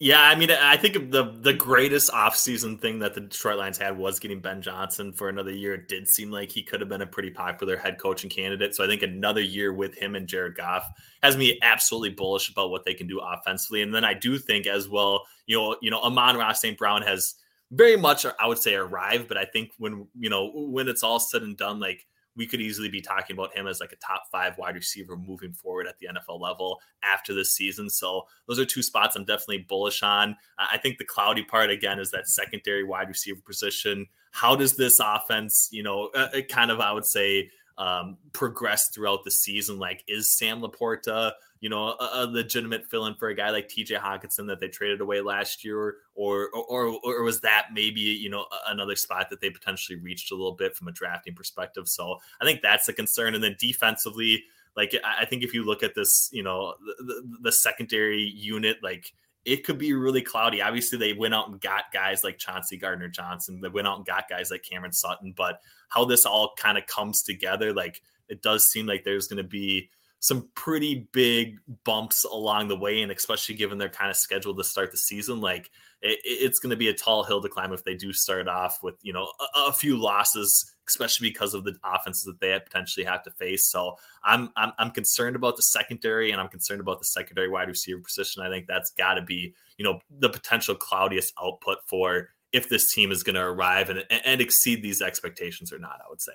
Yeah, 0.02 0.22
I 0.22 0.34
mean, 0.36 0.50
I 0.50 0.78
think 0.78 1.12
the 1.12 1.36
the 1.42 1.52
greatest 1.52 2.10
offseason 2.12 2.80
thing 2.80 3.00
that 3.00 3.14
the 3.14 3.20
Detroit 3.20 3.58
Lions 3.58 3.78
had 3.78 3.98
was 3.98 4.18
getting 4.18 4.40
Ben 4.40 4.62
Johnson 4.62 5.12
for 5.12 5.28
another 5.28 5.52
year. 5.52 5.74
It 5.74 5.90
did 5.90 6.08
seem 6.08 6.32
like 6.32 6.50
he 6.50 6.64
could 6.64 6.80
have 6.80 6.88
been 6.88 7.02
a 7.02 7.06
pretty 7.06 7.32
popular 7.32 7.76
head 7.76 8.00
coaching 8.00 8.30
candidate. 8.30 8.74
So 8.74 8.84
I 8.86 8.88
think 8.88 9.02
another 9.02 9.42
year 9.42 9.74
with 9.74 9.94
him 9.94 10.16
and 10.16 10.26
Jared 10.26 10.56
Goff 10.56 10.90
has 11.22 11.36
me 11.36 11.60
absolutely 11.64 12.12
bullish 12.12 12.50
about 12.50 12.72
what 12.72 12.86
they 12.86 12.94
can 12.94 13.08
do 13.08 13.20
offensively. 13.20 13.82
And 13.82 13.94
then 13.94 14.06
I 14.06 14.14
do 14.14 14.38
think 14.38 14.68
as 14.68 14.88
well, 14.88 15.26
you 15.48 15.58
know, 15.58 15.76
you 15.82 15.92
know, 15.92 16.00
Amon-Ra 16.00 16.54
St. 16.54 16.78
Brown 16.78 17.02
has 17.02 17.36
very 17.72 17.98
much, 17.98 18.26
I 18.40 18.48
would 18.48 18.58
say, 18.58 18.76
arrived. 18.76 19.28
But 19.28 19.38
I 19.38 19.44
think 19.44 19.72
when 19.80 20.08
you 20.18 20.30
know 20.30 20.50
when 20.54 20.88
it's 20.88 21.04
all 21.04 21.20
said 21.20 21.42
and 21.42 21.58
done, 21.58 21.82
like 21.82 22.06
we 22.40 22.48
could 22.48 22.62
easily 22.62 22.88
be 22.88 23.02
talking 23.02 23.36
about 23.36 23.54
him 23.56 23.68
as 23.68 23.82
like 23.82 23.92
a 23.92 23.98
top 23.98 24.24
five 24.32 24.58
wide 24.58 24.74
receiver 24.74 25.18
moving 25.18 25.52
forward 25.52 25.86
at 25.88 26.00
the 26.00 26.08
NFL 26.08 26.40
level 26.40 26.80
after 27.04 27.34
this 27.34 27.52
season. 27.52 27.90
So 27.90 28.24
those 28.48 28.58
are 28.58 28.66
two 28.66 28.82
spots 28.82 29.18
I'm 29.18 29.26
definitely 29.26 29.66
bullish 29.68 30.02
on. 30.04 30.38
I 30.58 30.78
think 30.78 30.98
the 30.98 31.06
cloudy 31.06 31.44
part 31.44 31.70
again 31.70 32.00
is 32.00 32.12
that 32.12 32.30
secondary 32.30 32.86
wide 32.86 33.10
receiver 33.10 33.42
position. 33.46 34.08
How 34.32 34.56
does 34.56 34.78
this 34.78 35.00
offense, 35.04 35.68
you 35.74 35.84
know, 35.84 36.12
uh, 36.16 36.30
kind 36.50 36.72
of 36.72 36.80
I 36.80 36.94
would 36.94 37.06
say 37.06 37.50
um, 37.80 38.18
progress 38.32 38.90
throughout 38.90 39.24
the 39.24 39.32
season? 39.32 39.80
Like, 39.80 40.04
is 40.08 40.32
Sam 40.32 40.62
LaPorta 40.62 41.32
you 41.62 41.70
know, 41.70 41.96
a, 42.00 42.10
a 42.14 42.26
legitimate 42.26 42.86
fill 42.86 43.06
in 43.06 43.16
for 43.16 43.30
a 43.30 43.36
guy 43.36 43.50
like 43.50 43.68
TJ 43.68 44.00
Hockenson 44.00 44.48
that 44.48 44.60
they 44.60 44.70
traded 44.70 45.02
away 45.02 45.22
last 45.22 45.66
year, 45.66 45.98
or, 46.16 46.50
or, 46.54 46.98
or 47.04 47.24
was 47.24 47.42
that 47.42 47.68
maybe, 47.74 48.00
you 48.00 48.30
know, 48.30 48.46
another 48.68 48.96
spot 48.96 49.30
that 49.30 49.42
they 49.42 49.50
potentially 49.50 50.00
reached 50.00 50.32
a 50.32 50.36
little 50.36 50.54
bit 50.54 50.76
from 50.76 50.88
a 50.88 50.92
drafting 50.92 51.36
perspective? 51.36 51.88
So 51.88 52.18
I 52.42 52.46
think 52.46 52.62
that's 52.62 52.88
a 52.88 52.94
concern. 52.94 53.36
And 53.36 53.44
then 53.44 53.58
defensively, 53.60 54.44
like, 54.78 54.96
I 55.04 55.26
think 55.26 55.44
if 55.44 55.54
you 55.54 55.64
look 55.64 55.84
at 55.84 55.96
this, 55.96 56.30
you 56.32 56.44
know, 56.44 56.76
the, 56.80 57.04
the, 57.04 57.38
the 57.42 57.52
secondary 57.52 58.24
unit, 58.24 58.78
like, 58.82 59.14
it 59.50 59.64
could 59.66 59.78
be 59.78 59.94
really 59.94 60.22
cloudy. 60.22 60.62
Obviously, 60.62 61.00
they 61.00 61.14
went 61.14 61.34
out 61.34 61.50
and 61.50 61.60
got 61.60 61.86
guys 61.92 62.24
like 62.24 62.38
Chauncey 62.38 62.78
Gardner 62.78 63.08
Johnson. 63.08 63.60
They 63.62 63.70
went 63.70 63.88
out 63.88 63.98
and 63.98 64.06
got 64.06 64.30
guys 64.30 64.52
like 64.52 64.64
Cameron 64.64 64.94
Sutton. 64.94 65.34
But 65.36 65.60
how 65.90 66.06
this 66.06 66.26
all 66.26 66.54
kind 66.58 66.78
of 66.78 66.86
comes 66.86 67.24
together, 67.24 67.74
like 67.74 68.02
it 68.28 68.42
does 68.42 68.66
seem 68.66 68.86
like 68.86 69.04
there's 69.04 69.28
going 69.28 69.42
to 69.42 69.44
be 69.44 69.90
some 70.20 70.50
pretty 70.54 71.08
big 71.14 71.58
bumps 71.86 72.26
along 72.26 72.68
the 72.68 72.76
way, 72.76 73.02
and 73.02 73.12
especially 73.12 73.56
given 73.56 73.78
their 73.78 73.90
kind 73.90 74.12
of 74.12 74.18
schedule 74.18 74.54
to 74.56 74.64
start 74.64 74.92
the 74.92 74.98
season, 74.98 75.40
like 75.40 75.72
it, 76.02 76.20
it's 76.24 76.60
going 76.60 76.72
to 76.72 76.76
be 76.76 76.90
a 76.90 76.94
tall 76.94 77.24
hill 77.24 77.42
to 77.42 77.48
climb 77.48 77.72
if 77.72 77.84
they 77.86 77.96
do 77.96 78.12
start 78.12 78.48
off 78.48 78.80
with 78.84 78.96
you 79.02 79.14
know 79.14 79.32
a, 79.56 79.60
a, 79.70 79.74
few 79.74 79.98
losses, 79.98 80.74
especially 80.88 81.30
because 81.30 81.54
of 81.54 81.64
the 81.64 81.76
offenses 81.86 82.24
that 82.24 82.40
they 82.42 82.60
potentially 82.60 83.06
have 83.06 83.24
to 83.24 83.32
face. 83.32 83.72
So 83.72 83.96
I'm, 84.24 84.50
I'm 84.58 84.74
I'm 84.78 84.92
concerned 84.92 85.38
about 85.38 85.56
the 85.56 85.64
secondary, 85.64 86.32
and 86.32 86.42
I'm 86.42 86.50
concerned 86.50 86.82
about 86.82 87.00
the 87.00 87.06
secondary 87.06 87.50
wide 87.50 87.70
receiver 87.70 88.02
position. 88.02 88.44
I 88.44 88.50
think 88.50 88.68
that's 88.68 88.92
got 88.92 89.14
to 89.14 89.22
be 89.22 89.54
you 89.78 89.86
know 89.86 90.00
the 90.10 90.30
potential 90.30 90.76
cloudiest 90.76 91.34
output 91.42 91.78
for 91.88 92.30
if 92.52 92.68
this 92.68 92.94
team 92.94 93.12
is 93.12 93.24
going 93.24 93.36
to 93.36 93.44
arrive 93.44 93.90
and, 93.90 94.04
and 94.26 94.42
exceed 94.42 94.82
these 94.82 95.02
expectations 95.02 95.72
or 95.72 95.80
not. 95.80 96.02
I 96.06 96.10
would 96.10 96.22
say. 96.22 96.34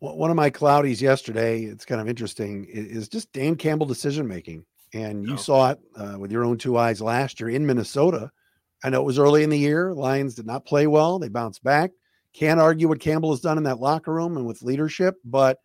One 0.00 0.30
of 0.30 0.36
my 0.36 0.48
cloudies 0.48 1.02
yesterday, 1.02 1.64
it's 1.64 1.84
kind 1.84 2.00
of 2.00 2.08
interesting, 2.08 2.64
is 2.68 3.08
just 3.08 3.30
Dan 3.32 3.54
Campbell 3.54 3.86
decision 3.86 4.26
making. 4.26 4.64
And 4.94 5.26
you 5.26 5.34
oh. 5.34 5.36
saw 5.36 5.70
it 5.70 5.78
uh, 5.94 6.16
with 6.18 6.32
your 6.32 6.44
own 6.44 6.56
two 6.56 6.78
eyes 6.78 7.00
last 7.02 7.38
year 7.38 7.50
in 7.50 7.66
Minnesota. 7.66 8.30
I 8.82 8.88
know 8.88 9.02
it 9.02 9.04
was 9.04 9.18
early 9.18 9.42
in 9.42 9.50
the 9.50 9.58
year. 9.58 9.92
Lions 9.92 10.34
did 10.34 10.46
not 10.46 10.64
play 10.64 10.86
well. 10.86 11.18
They 11.18 11.28
bounced 11.28 11.62
back. 11.62 11.90
Can't 12.32 12.58
argue 12.58 12.88
what 12.88 12.98
Campbell 13.00 13.30
has 13.30 13.40
done 13.40 13.58
in 13.58 13.64
that 13.64 13.78
locker 13.78 14.12
room 14.12 14.36
and 14.36 14.46
with 14.46 14.62
leadership, 14.62 15.16
but 15.24 15.58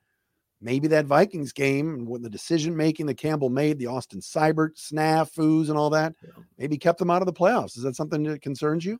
maybe 0.62 0.88
that 0.89 1.06
Vikings 1.06 1.54
game 1.54 1.93
and 1.93 2.08
what 2.08 2.21
the 2.21 2.30
decision 2.30 2.76
making 2.76 3.06
that 3.06 3.17
Campbell 3.17 3.50
made, 3.50 3.80
the 3.80 3.88
Austin 3.88 4.19
Seibert 4.19 4.71
snafus 4.76 5.69
and 5.69 5.78
all 5.78 5.91
that, 5.91 6.13
yeah. 6.21 6.43
maybe 6.58 6.78
kept 6.78 7.00
them 7.00 7.10
out 7.10 7.21
of 7.21 7.26
the 7.26 7.34
playoffs. 7.34 7.78
Is 7.78 7.84
that 7.84 7.95
something 7.95 8.24
that 8.24 8.41
concerns 8.41 8.84
you? 8.84 9.00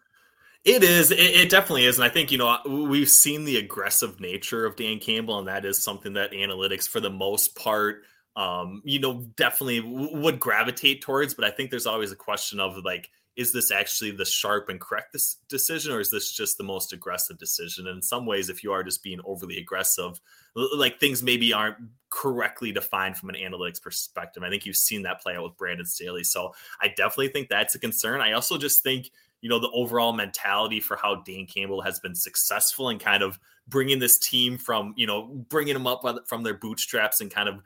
It 0.66 0.84
is. 0.84 1.12
It, 1.12 1.20
it, 1.20 1.50
definitely 1.50 1.86
is. 1.86 1.98
And 2.00 2.04
I 2.04 2.10
think, 2.10 2.32
you 2.32 2.40
know, 2.40 2.58
we've 2.66 3.10
seen 3.10 3.46
the 3.46 3.58
aggressive 3.58 4.20
nature 4.20 4.66
of 4.66 4.76
Dan 4.76 5.00
Campbell, 5.00 5.38
and 5.38 5.48
that 5.48 5.64
is 5.64 5.84
something 5.84 6.14
that 6.14 6.32
analytics, 6.32 6.90
for 6.90 7.00
the 7.00 7.12
most 7.12 7.56
part, 7.56 8.02
um, 8.36 8.82
you 8.84 9.00
know, 9.00 9.28
definitely 9.38 9.82
w- 9.82 10.18
would 10.18 10.40
gravitate 10.40 11.04
towards. 11.04 11.36
But 11.36 11.46
I 11.46 11.52
think 11.52 11.70
there's 11.70 11.86
always 11.86 12.12
a 12.12 12.16
question 12.16 12.60
of 12.60 12.84
like, 12.84 13.12
is 13.36 13.52
this 13.52 13.70
actually 13.70 14.12
the 14.12 14.26
sharp 14.26 14.70
and 14.70 14.80
correct 14.80 15.16
decision, 15.50 15.94
or 15.94 16.00
is 16.00 16.10
this 16.10 16.32
just 16.32 16.58
the 16.58 16.64
most 16.64 16.94
aggressive 16.94 17.38
decision? 17.38 17.86
And 17.86 17.98
in 17.98 18.02
some 18.02 18.26
ways, 18.26 18.50
if 18.50 18.64
you 18.64 18.72
are 18.72 18.84
just 18.84 19.04
being 19.04 19.20
overly 19.26 19.60
aggressive, 19.60 20.20
like 20.56 21.00
things 21.00 21.22
maybe 21.22 21.54
aren't 21.54 21.78
correctly 22.10 22.72
defined 22.72 23.18
from 23.18 23.30
an 23.30 23.36
analytics 23.36 23.82
perspective. 23.82 24.42
I 24.42 24.50
think 24.50 24.66
you've 24.66 24.78
seen 24.78 25.04
that 25.04 25.22
play 25.22 25.36
out 25.36 25.44
with 25.44 25.58
Brandon 25.58 25.86
Staley. 25.86 26.24
So 26.24 26.54
I 26.82 26.88
definitely 26.88 27.28
think 27.28 27.50
that's 27.50 27.76
a 27.76 27.80
concern. 27.80 28.22
I 28.22 28.32
also 28.32 28.58
just 28.58 28.82
think 28.82 29.12
you 29.42 29.50
know 29.50 29.60
the 29.60 29.72
overall 29.72 30.14
mentality 30.14 30.80
for 30.80 30.98
how 30.98 31.16
Dan 31.26 31.46
Campbell 31.46 31.82
has 31.82 32.00
been 32.00 32.16
successful 32.16 32.90
and 32.90 33.00
kind 33.00 33.24
of 33.24 33.40
bringing 33.68 34.00
this 34.00 34.18
team 34.20 34.58
from 34.58 34.94
you 34.98 35.08
know 35.08 35.28
bringing 35.50 35.74
them 35.74 35.88
up 35.88 36.04
from 36.28 36.44
their 36.44 36.54
bootstraps 36.54 37.22
and 37.22 37.32
kind 37.32 37.50
of 37.50 37.62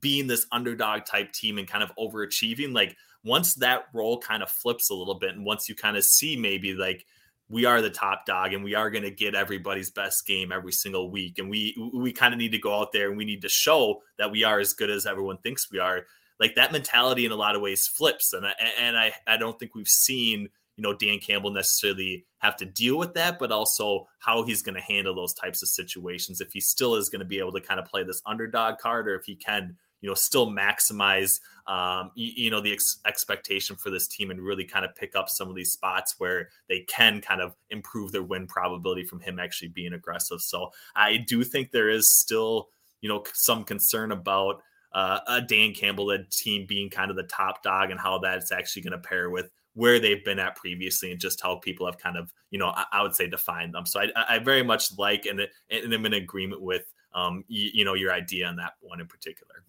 being 0.00 0.26
this 0.26 0.46
underdog 0.52 1.04
type 1.04 1.32
team 1.32 1.58
and 1.58 1.68
kind 1.68 1.84
of 1.84 1.92
overachieving 1.98 2.72
like 2.72 2.96
once 3.22 3.54
that 3.54 3.86
role 3.92 4.18
kind 4.18 4.42
of 4.42 4.50
flips 4.50 4.90
a 4.90 4.94
little 4.94 5.14
bit 5.14 5.34
and 5.34 5.44
once 5.44 5.68
you 5.68 5.74
kind 5.74 5.96
of 5.96 6.04
see 6.04 6.36
maybe 6.36 6.74
like 6.74 7.04
we 7.50 7.66
are 7.66 7.82
the 7.82 7.90
top 7.90 8.24
dog 8.24 8.54
and 8.54 8.64
we 8.64 8.74
are 8.74 8.90
going 8.90 9.04
to 9.04 9.10
get 9.10 9.34
everybody's 9.34 9.90
best 9.90 10.26
game 10.26 10.50
every 10.50 10.72
single 10.72 11.10
week 11.10 11.38
and 11.38 11.50
we 11.50 11.76
we 11.92 12.12
kind 12.12 12.32
of 12.32 12.38
need 12.38 12.52
to 12.52 12.58
go 12.58 12.80
out 12.80 12.92
there 12.92 13.08
and 13.08 13.18
we 13.18 13.24
need 13.24 13.42
to 13.42 13.48
show 13.48 14.00
that 14.18 14.30
we 14.30 14.44
are 14.44 14.58
as 14.58 14.72
good 14.72 14.90
as 14.90 15.04
everyone 15.04 15.36
thinks 15.38 15.70
we 15.70 15.78
are 15.78 16.06
like 16.40 16.54
that 16.56 16.72
mentality 16.72 17.24
in 17.24 17.32
a 17.32 17.36
lot 17.36 17.56
of 17.56 17.62
ways 17.62 17.86
flips. 17.86 18.32
And 18.32 18.46
I, 18.46 18.52
and 18.78 18.96
I 18.96 19.12
I 19.26 19.36
don't 19.36 19.58
think 19.58 19.74
we've 19.74 19.88
seen 19.88 20.48
you 20.76 20.82
know 20.82 20.94
Dan 20.94 21.18
Campbell 21.18 21.50
necessarily 21.50 22.24
have 22.38 22.56
to 22.56 22.66
deal 22.66 22.98
with 22.98 23.14
that, 23.14 23.38
but 23.38 23.52
also 23.52 24.08
how 24.18 24.42
he's 24.42 24.62
going 24.62 24.74
to 24.74 24.80
handle 24.80 25.14
those 25.14 25.34
types 25.34 25.62
of 25.62 25.68
situations. 25.68 26.40
If 26.40 26.52
he 26.52 26.60
still 26.60 26.96
is 26.96 27.08
going 27.08 27.20
to 27.20 27.26
be 27.26 27.38
able 27.38 27.52
to 27.52 27.60
kind 27.60 27.80
of 27.80 27.86
play 27.86 28.02
this 28.02 28.22
underdog 28.26 28.78
card, 28.78 29.08
or 29.08 29.14
if 29.14 29.24
he 29.24 29.36
can, 29.36 29.76
you 30.00 30.08
know, 30.08 30.14
still 30.14 30.48
maximize, 30.50 31.40
um, 31.66 32.10
you, 32.14 32.32
you, 32.36 32.50
know, 32.50 32.60
the 32.60 32.72
ex- 32.72 32.98
expectation 33.06 33.76
for 33.76 33.90
this 33.90 34.08
team 34.08 34.30
and 34.30 34.40
really 34.40 34.64
kind 34.64 34.84
of 34.84 34.94
pick 34.94 35.14
up 35.16 35.28
some 35.28 35.48
of 35.48 35.54
these 35.54 35.72
spots 35.72 36.16
where 36.18 36.50
they 36.68 36.80
can 36.80 37.20
kind 37.20 37.40
of 37.40 37.54
improve 37.70 38.12
their 38.12 38.22
win 38.22 38.46
probability 38.46 39.04
from 39.04 39.20
him 39.20 39.38
actually 39.38 39.68
being 39.68 39.94
aggressive. 39.94 40.40
So 40.40 40.70
I 40.94 41.16
do 41.16 41.44
think 41.44 41.70
there 41.70 41.88
is 41.88 42.12
still, 42.12 42.68
you 43.00 43.08
know, 43.08 43.24
some 43.32 43.64
concern 43.64 44.12
about. 44.12 44.62
Uh, 44.92 45.18
a 45.26 45.42
Dan 45.42 45.74
Campbell 45.74 46.06
led 46.06 46.30
team 46.30 46.66
being 46.68 46.88
kind 46.88 47.10
of 47.10 47.16
the 47.16 47.24
top 47.24 47.64
dog 47.64 47.90
and 47.90 47.98
how 47.98 48.20
that's 48.20 48.52
actually 48.52 48.82
going 48.82 48.92
to 48.92 48.98
pair 48.98 49.28
with 49.28 49.50
where 49.74 49.98
they've 49.98 50.24
been 50.24 50.38
at 50.38 50.56
previously 50.56 51.10
and 51.10 51.20
just 51.20 51.40
how 51.40 51.56
people 51.56 51.86
have 51.86 51.98
kind 51.98 52.16
of, 52.16 52.32
you 52.50 52.58
know, 52.58 52.68
I, 52.68 52.84
I 52.92 53.02
would 53.02 53.14
say 53.14 53.28
defined 53.28 53.74
them. 53.74 53.86
So 53.86 54.00
I, 54.00 54.08
I 54.28 54.38
very 54.38 54.62
much 54.62 54.96
like 54.98 55.26
and, 55.26 55.40
and 55.70 55.92
I'm 55.92 56.06
in 56.06 56.14
agreement 56.14 56.62
with, 56.62 56.84
um, 57.14 57.44
you, 57.48 57.70
you 57.74 57.84
know, 57.84 57.94
your 57.94 58.12
idea 58.12 58.46
on 58.46 58.56
that 58.56 58.74
one 58.80 59.00
in 59.00 59.06
particular. 59.06 59.64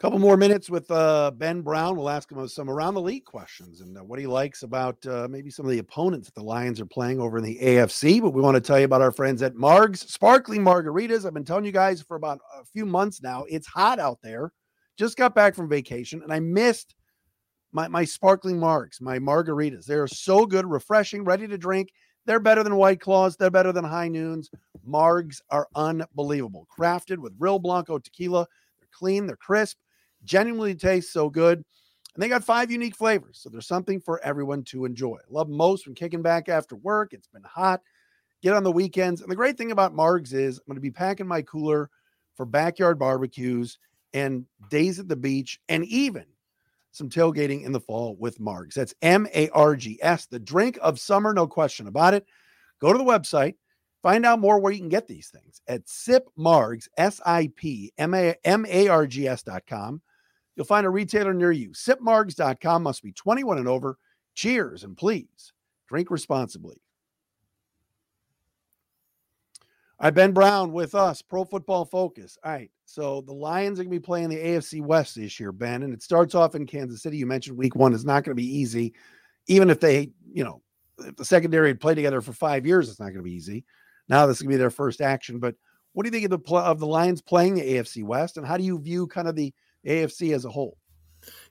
Couple 0.00 0.18
more 0.18 0.36
minutes 0.36 0.68
with 0.68 0.90
uh, 0.90 1.30
Ben 1.30 1.62
Brown. 1.62 1.96
We'll 1.96 2.10
ask 2.10 2.30
him 2.30 2.46
some 2.46 2.68
around 2.68 2.92
the 2.92 3.00
league 3.00 3.24
questions 3.24 3.80
and 3.80 3.96
uh, 3.96 4.04
what 4.04 4.18
he 4.18 4.26
likes 4.26 4.62
about 4.62 4.98
uh, 5.06 5.26
maybe 5.30 5.48
some 5.48 5.64
of 5.64 5.72
the 5.72 5.78
opponents 5.78 6.28
that 6.28 6.34
the 6.34 6.42
Lions 6.42 6.78
are 6.78 6.84
playing 6.84 7.20
over 7.20 7.38
in 7.38 7.44
the 7.44 7.58
AFC. 7.58 8.20
But 8.20 8.34
we 8.34 8.42
want 8.42 8.54
to 8.54 8.60
tell 8.60 8.78
you 8.78 8.84
about 8.84 9.00
our 9.00 9.12
friends 9.12 9.40
at 9.40 9.54
Marg's 9.54 10.00
Sparkling 10.00 10.62
Margaritas. 10.62 11.24
I've 11.24 11.32
been 11.32 11.42
telling 11.42 11.64
you 11.64 11.72
guys 11.72 12.02
for 12.02 12.16
about 12.16 12.38
a 12.60 12.66
few 12.66 12.84
months 12.84 13.22
now. 13.22 13.44
It's 13.48 13.66
hot 13.66 13.98
out 13.98 14.18
there. 14.22 14.52
Just 14.98 15.16
got 15.16 15.34
back 15.34 15.54
from 15.54 15.70
vacation 15.70 16.22
and 16.22 16.32
I 16.32 16.38
missed 16.38 16.94
my, 17.74 17.88
my 17.88 18.04
sparkling 18.04 18.58
margs, 18.58 19.00
my 19.02 19.18
margaritas. 19.18 19.84
They're 19.84 20.06
so 20.06 20.46
good, 20.46 20.64
refreshing, 20.64 21.24
ready 21.24 21.46
to 21.46 21.58
drink. 21.58 21.90
They're 22.24 22.40
better 22.40 22.62
than 22.62 22.76
White 22.76 23.00
Claws. 23.00 23.36
They're 23.36 23.50
better 23.50 23.72
than 23.72 23.84
High 23.84 24.08
Noons. 24.08 24.48
Margs 24.88 25.42
are 25.50 25.68
unbelievable. 25.74 26.66
Crafted 26.78 27.18
with 27.18 27.34
real 27.38 27.58
Blanco 27.58 27.98
tequila. 27.98 28.46
They're 28.80 28.88
clean, 28.92 29.26
they're 29.26 29.36
crisp 29.36 29.76
genuinely 30.24 30.74
tastes 30.74 31.12
so 31.12 31.28
good. 31.28 31.58
And 32.14 32.22
they 32.22 32.28
got 32.28 32.44
five 32.44 32.70
unique 32.70 32.96
flavors. 32.96 33.40
So 33.42 33.48
there's 33.48 33.66
something 33.66 34.00
for 34.00 34.24
everyone 34.24 34.62
to 34.64 34.84
enjoy. 34.84 35.18
Love 35.28 35.48
most 35.48 35.86
when 35.86 35.94
kicking 35.94 36.22
back 36.22 36.48
after 36.48 36.76
work. 36.76 37.12
It's 37.12 37.26
been 37.26 37.42
hot. 37.42 37.80
Get 38.40 38.54
on 38.54 38.62
the 38.62 38.72
weekends. 38.72 39.20
And 39.20 39.30
the 39.30 39.36
great 39.36 39.58
thing 39.58 39.72
about 39.72 39.96
Margs 39.96 40.32
is 40.32 40.58
I'm 40.58 40.64
going 40.66 40.76
to 40.76 40.80
be 40.80 40.90
packing 40.90 41.26
my 41.26 41.42
cooler 41.42 41.90
for 42.36 42.46
backyard 42.46 42.98
barbecues 42.98 43.78
and 44.12 44.46
days 44.70 45.00
at 45.00 45.08
the 45.08 45.16
beach 45.16 45.58
and 45.68 45.84
even 45.86 46.24
some 46.94 47.10
tailgating 47.10 47.64
in 47.64 47.72
the 47.72 47.80
fall 47.80 48.14
with 48.20 48.38
Margs. 48.38 48.74
That's 48.74 48.94
M 49.02 49.26
A 49.34 49.48
R 49.48 49.74
G 49.74 49.98
S, 50.00 50.26
the 50.26 50.38
drink 50.38 50.78
of 50.80 51.00
summer, 51.00 51.34
no 51.34 51.48
question 51.48 51.88
about 51.88 52.14
it. 52.14 52.24
Go 52.80 52.92
to 52.92 52.98
the 52.98 53.04
website, 53.04 53.56
find 54.00 54.24
out 54.24 54.38
more 54.38 54.60
where 54.60 54.72
you 54.72 54.78
can 54.78 54.88
get 54.88 55.08
these 55.08 55.28
things 55.28 55.60
at 55.66 55.88
Sip 55.88 56.28
Margs, 56.38 56.86
S 56.96 57.20
I 57.26 57.50
P 57.56 57.92
M 57.98 58.14
A 58.14 58.88
R 58.88 59.06
G 59.08 59.26
S.com. 59.26 60.02
You'll 60.54 60.66
find 60.66 60.86
a 60.86 60.90
retailer 60.90 61.34
near 61.34 61.50
you. 61.50 61.70
SipMargs.com 61.70 62.84
must 62.84 63.02
be 63.02 63.10
21 63.10 63.58
and 63.58 63.66
over. 63.66 63.98
Cheers 64.34 64.84
and 64.84 64.96
please 64.96 65.52
drink 65.88 66.12
responsibly. 66.12 66.76
All 69.98 70.06
right, 70.06 70.14
Ben 70.14 70.30
Brown 70.30 70.72
with 70.72 70.94
us, 70.94 71.22
Pro 71.22 71.44
Football 71.44 71.86
Focus. 71.86 72.38
All 72.44 72.52
right, 72.52 72.70
so 72.84 73.22
the 73.22 73.32
Lions 73.32 73.78
are 73.78 73.84
going 73.84 73.92
to 73.92 74.00
be 74.00 74.04
playing 74.04 74.28
the 74.28 74.36
AFC 74.36 74.80
West 74.80 75.14
this 75.14 75.40
year, 75.40 75.52
Ben, 75.52 75.82
and 75.82 75.92
it 75.92 76.02
starts 76.02 76.34
off 76.34 76.54
in 76.54 76.66
Kansas 76.66 77.02
City. 77.02 77.16
You 77.16 77.26
mentioned 77.26 77.56
week 77.56 77.74
one 77.74 77.92
is 77.92 78.04
not 78.04 78.24
going 78.24 78.36
to 78.36 78.42
be 78.42 78.58
easy, 78.58 78.94
even 79.46 79.70
if 79.70 79.80
they, 79.80 80.10
you 80.32 80.44
know, 80.44 80.60
if 80.98 81.16
the 81.16 81.24
secondary 81.24 81.68
had 81.68 81.80
played 81.80 81.96
together 81.96 82.20
for 82.20 82.32
five 82.32 82.66
years, 82.66 82.88
it's 82.88 83.00
not 83.00 83.06
going 83.06 83.16
to 83.16 83.22
be 83.22 83.34
easy. 83.34 83.64
Now 84.08 84.26
this 84.26 84.36
is 84.36 84.42
going 84.42 84.52
to 84.52 84.56
be 84.56 84.60
their 84.60 84.70
first 84.70 85.00
action. 85.00 85.38
But 85.38 85.54
what 85.92 86.04
do 86.04 86.08
you 86.08 86.12
think 86.12 86.30
of 86.30 86.42
the 86.42 86.54
of 86.56 86.78
the 86.78 86.86
Lions 86.86 87.22
playing 87.22 87.54
the 87.54 87.62
AFC 87.62 88.04
West, 88.04 88.36
and 88.36 88.46
how 88.46 88.56
do 88.56 88.64
you 88.64 88.78
view 88.78 89.06
kind 89.06 89.28
of 89.28 89.34
the 89.34 89.52
AFC 89.86 90.34
as 90.34 90.44
a 90.44 90.50
whole. 90.50 90.76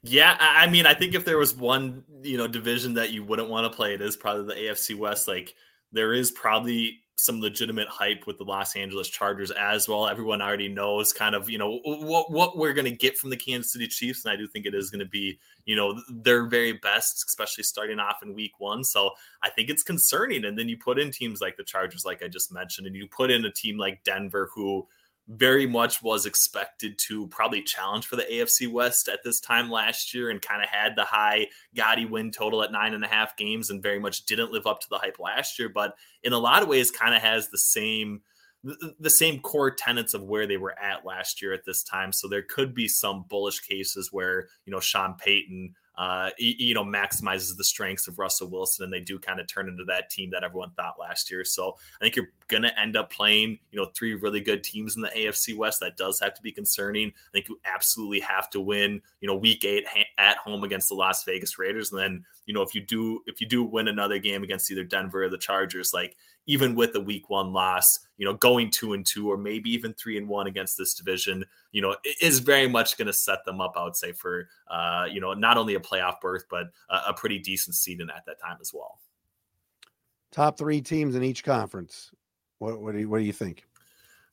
Yeah, 0.04 0.38
I 0.40 0.68
mean, 0.68 0.86
I 0.86 0.94
think 0.94 1.16
if 1.16 1.26
there 1.26 1.38
was 1.38 1.56
one, 1.56 2.04
you 2.22 2.38
know, 2.38 2.48
division 2.48 2.94
that 2.96 3.12
you 3.12 3.24
wouldn't 3.24 3.50
want 3.50 3.72
to 3.72 3.76
play, 3.76 3.94
it 3.94 4.02
is 4.02 4.16
probably 4.16 4.46
the 4.46 4.62
AFC 4.62 4.98
West. 4.98 5.28
Like 5.28 5.56
there 5.92 6.14
is 6.14 6.30
probably 6.32 7.00
some 7.16 7.40
legitimate 7.40 7.88
hype 7.88 8.26
with 8.26 8.38
the 8.38 8.44
Los 8.44 8.76
Angeles 8.76 9.08
Chargers 9.08 9.52
as 9.52 9.88
well. 9.88 10.08
Everyone 10.08 10.42
already 10.42 10.68
knows 10.68 11.14
kind 11.14 11.36
of, 11.36 11.50
you 11.50 11.58
know, 11.58 11.80
what 11.84 12.32
what 12.32 12.58
we're 12.58 12.74
going 12.74 12.86
to 12.86 12.92
get 12.92 13.18
from 13.18 13.30
the 13.30 13.38
Kansas 13.38 13.72
City 13.72 13.88
Chiefs 13.88 14.26
and 14.26 14.34
I 14.34 14.36
do 14.36 14.48
think 14.48 14.66
it 14.66 14.74
is 14.74 14.90
going 14.90 15.00
to 15.00 15.10
be, 15.10 15.40
you 15.66 15.76
know, 15.76 16.02
their 16.10 16.48
very 16.48 16.74
best, 16.74 17.24
especially 17.28 17.64
starting 17.64 18.00
off 18.00 18.24
in 18.24 18.34
week 18.34 18.60
1. 18.60 18.84
So, 18.84 19.12
I 19.44 19.50
think 19.50 19.70
it's 19.70 19.84
concerning 19.84 20.46
and 20.46 20.58
then 20.58 20.68
you 20.68 20.78
put 20.78 21.00
in 21.00 21.12
teams 21.12 21.42
like 21.42 21.58
the 21.58 21.64
Chargers 21.64 22.06
like 22.06 22.24
I 22.24 22.28
just 22.28 22.52
mentioned 22.52 22.88
and 22.88 22.96
you 22.96 23.08
put 23.08 23.32
in 23.32 23.46
a 23.46 23.52
team 23.52 23.78
like 23.78 24.04
Denver 24.04 24.50
who 24.54 24.88
very 25.28 25.66
much 25.66 26.04
was 26.04 26.26
expected 26.26 27.00
to 27.08 27.28
probably 27.28 27.62
challenge 27.62 28.06
for 28.06 28.18
the 28.18 28.24
AFC 28.24 28.70
West 28.70 29.08
at 29.08 29.24
this 29.24 29.40
time 29.40 29.70
last 29.70 30.14
year 30.14 30.30
and 30.30 30.42
kind 30.42 30.62
of 30.62 30.70
had 30.70 30.96
the 30.96 31.06
high 31.06 31.48
Gotti 31.76 32.10
win 32.10 32.32
total 32.32 32.62
at 32.62 32.72
nine 32.72 32.94
and 32.94 33.06
a 33.06 33.08
half 33.08 33.38
games 33.38 33.70
and 33.70 33.82
very 33.82 34.00
much 34.00 34.26
didn't 34.26 34.52
live 34.52 34.68
up 34.68 34.82
to 34.82 34.90
the 34.90 34.98
hype 34.98 35.20
last 35.20 35.58
year, 35.58 35.70
but 35.70 35.96
in 36.24 36.34
a 36.34 36.40
lot 36.40 36.62
of 36.62 36.68
ways 36.68 36.92
kind 36.92 37.16
of 37.16 37.22
has 37.22 37.50
the 37.50 37.58
same 37.58 38.22
the 39.00 39.10
same 39.10 39.42
core 39.42 39.72
tenets 39.72 40.14
of 40.14 40.24
where 40.24 40.48
they 40.48 40.56
were 40.56 40.78
at 40.80 41.06
last 41.06 41.42
year 41.42 41.52
at 41.54 41.66
this 41.66 41.84
time. 41.84 42.14
So 42.14 42.30
there 42.30 42.44
could 42.44 42.74
be 42.74 42.88
some 42.88 43.26
bullish 43.30 43.60
cases 43.60 44.10
where, 44.14 44.48
you 44.66 44.72
know, 44.72 44.80
Sean 44.80 45.16
Payton 45.16 45.74
uh, 45.96 46.32
you 46.38 46.74
know, 46.74 46.84
maximizes 46.84 47.56
the 47.56 47.64
strengths 47.64 48.08
of 48.08 48.18
Russell 48.18 48.48
Wilson, 48.48 48.84
and 48.84 48.92
they 48.92 49.00
do 49.00 49.20
kind 49.20 49.40
of 49.40 49.48
turn 49.48 49.68
into 49.68 49.84
that 49.86 50.10
team 50.10 50.32
that 50.32 50.44
everyone 50.44 50.72
thought 50.72 50.96
last 51.00 51.30
year. 51.30 51.46
So 51.46 51.78
I 52.00 52.04
think 52.04 52.16
you're 52.16 52.30
going 52.48 52.64
to 52.64 52.80
end 52.80 52.98
up 52.98 53.12
playing, 53.12 53.60
you 53.72 53.80
know, 53.80 53.90
three 53.94 54.16
really 54.16 54.42
good 54.42 54.64
teams 54.64 54.96
in 54.96 55.04
the 55.04 55.10
AFC 55.10 55.56
West. 55.56 55.80
That 55.82 55.96
does 55.96 56.20
have 56.20 56.34
to 56.34 56.42
be 56.42 56.52
concerning. 56.52 57.10
I 57.10 57.32
think 57.32 57.48
you 57.48 57.60
absolutely 57.66 58.22
have 58.22 58.50
to 58.52 58.60
win, 58.60 59.02
you 59.22 59.28
know, 59.28 59.36
Week 59.36 59.64
Eight 59.66 59.86
at 60.18 60.38
home 60.38 60.64
against 60.64 60.90
the 60.90 60.96
Las 60.96 61.24
Vegas 61.26 61.60
Raiders, 61.60 61.92
and 61.92 62.02
then 62.02 62.26
you 62.46 62.54
know 62.54 62.62
if 62.62 62.74
you 62.74 62.82
do 62.82 63.22
if 63.28 63.40
you 63.40 63.48
do 63.48 63.64
win 63.64 63.88
another 63.88 64.18
game 64.18 64.44
against 64.44 64.72
either 64.72 64.84
Denver 64.84 65.24
or 65.24 65.30
the 65.30 65.38
Chargers, 65.38 65.94
like 65.94 66.16
even 66.46 66.76
with 66.76 66.96
a 66.96 67.00
week 67.00 67.30
one 67.30 67.54
loss, 67.54 68.00
you 68.18 68.26
know, 68.26 68.34
going 68.34 68.70
two 68.70 68.94
and 68.94 69.06
two 69.06 69.32
or 69.32 69.38
maybe 69.38 69.70
even 69.70 69.94
three 69.94 70.18
and 70.18 70.28
one 70.28 70.48
against 70.48 70.78
this 70.78 70.94
division, 70.94 71.44
you 71.72 71.82
know, 71.82 71.96
is 72.22 72.40
very 72.40 72.68
much 72.68 72.98
going 72.98 73.08
to 73.08 73.14
set 73.14 73.46
them 73.46 73.62
up, 73.62 73.74
I 73.76 73.84
would 73.84 73.96
say, 73.96 74.12
for, 74.12 74.50
uh, 74.70 75.06
you 75.12 75.22
know, 75.22 75.34
not 75.34 75.58
only 75.58 75.76
a 75.76 75.80
playoff 75.80 76.20
berth, 76.22 76.46
but 76.50 76.68
a, 76.90 77.10
a 77.10 77.14
pretty 77.14 77.40
decent 77.40 77.76
season 77.76 78.10
at 78.16 78.26
that 78.26 78.40
time 78.42 78.58
as 78.60 78.74
well. 78.74 79.00
Top 80.32 80.58
three 80.58 80.82
teams 80.82 81.16
in 81.16 81.24
each 81.24 81.44
conference. 81.44 82.12
What, 82.60 82.82
what 82.82 82.94
do 82.94 83.00
you, 83.00 83.10
what 83.10 83.20
do 83.20 83.24
you 83.24 83.34
think? 83.34 83.66